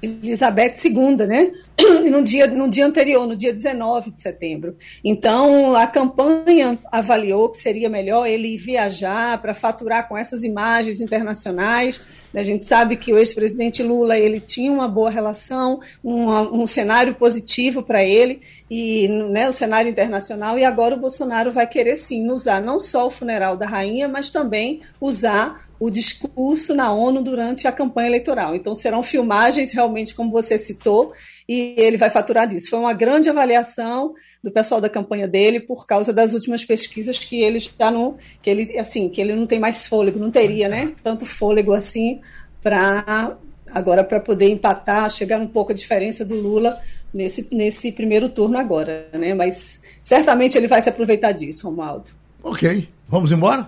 Elizabeth 0.02 0.74
II, 0.86 1.28
né? 1.28 1.52
No 2.10 2.24
dia, 2.24 2.48
no 2.48 2.70
dia 2.70 2.86
anterior, 2.86 3.28
no 3.28 3.36
dia 3.36 3.54
19 3.54 4.12
de 4.12 4.20
setembro. 4.20 4.76
Então, 5.04 5.76
a 5.76 5.86
campanha 5.86 6.78
avaliou 6.92 7.50
que 7.50 7.58
seria 7.58 7.90
melhor 7.90 8.26
ele 8.26 8.58
viajar 8.58 9.40
para 9.42 9.54
faturar 9.54 10.08
com 10.08 10.18
essas 10.18 10.44
imagens 10.44 11.00
internacionais. 11.02 12.02
A 12.34 12.44
gente 12.44 12.64
sabe 12.64 12.96
que 12.96 13.14
o 13.14 13.18
ex-presidente 13.18 13.84
Lula 13.84 14.18
ele 14.18 14.40
tinha 14.40 14.72
uma 14.72 14.88
boa 14.88 15.10
relação, 15.10 15.80
um, 16.04 16.62
um 16.64 16.68
cenário 16.68 17.16
positivo 17.16 17.84
para 17.84 18.04
ele 18.04 18.42
e 18.70 19.08
né, 19.32 19.48
o 19.48 19.54
cenário 19.54 19.90
internacional. 19.90 20.58
E 20.58 20.66
agora 20.66 20.96
o 20.96 21.00
Bolsonaro 21.00 21.52
vai 21.52 21.68
querer 21.68 21.96
sim 21.96 22.30
usar 22.32 22.62
não 22.62 22.80
só 22.80 23.08
o 23.08 23.12
funeral 23.12 23.56
da 23.56 23.68
rainha, 23.68 24.08
mas 24.08 24.32
também 24.32 24.82
usar 25.00 25.69
o 25.80 25.90
discurso 25.90 26.76
na 26.76 26.92
ONU 26.92 27.24
durante 27.24 27.68
a 27.68 27.72
campanha 27.72 28.10
eleitoral. 28.10 28.56
Então 28.56 28.76
serão 28.76 29.02
filmagens 29.02 29.72
realmente 29.72 30.14
como 30.14 30.30
você 30.30 30.58
citou 30.58 31.14
e 31.48 31.74
ele 31.78 31.96
vai 31.96 32.10
faturar 32.10 32.48
disso. 32.48 32.70
Foi 32.70 32.80
uma 32.80 32.94
grande 32.94 33.30
avaliação 33.30 34.14
do 34.44 34.52
pessoal 34.52 34.82
da 34.82 34.90
campanha 34.90 35.28
dele 35.28 35.62
por 35.62 35.88
causa 35.88 36.12
das 36.12 36.34
últimas 36.34 36.66
pesquisas 36.66 37.18
que 37.18 37.42
ele 37.42 37.60
já 37.60 37.90
não 37.90 38.18
que 38.42 38.50
ele 38.50 38.78
assim, 38.78 39.08
que 39.08 39.22
ele 39.22 39.34
não 39.34 39.48
tem 39.48 39.60
mais 39.60 39.88
fôlego, 39.88 40.20
não 40.20 40.30
teria, 40.30 40.68
né? 40.68 40.94
Tanto 41.02 41.26
fôlego 41.26 41.74
assim 41.74 42.20
para 42.62 43.38
agora 43.72 44.04
para 44.04 44.20
poder 44.20 44.50
empatar, 44.50 45.10
chegar 45.10 45.40
um 45.40 45.48
pouco 45.48 45.72
a 45.72 45.76
diferença 45.76 46.26
do 46.26 46.36
Lula 46.36 46.78
nesse 47.14 47.48
nesse 47.52 47.94
primeiro 47.94 48.28
turno 48.28 48.58
agora, 48.58 49.08
né? 49.14 49.34
Mas 49.34 49.82
certamente 50.04 50.58
ele 50.58 50.68
vai 50.68 50.82
se 50.82 50.90
aproveitar 50.90 51.32
disso, 51.32 51.68
Romualdo. 51.68 52.10
OK. 52.44 52.90
Vamos 53.08 53.32
embora? 53.32 53.68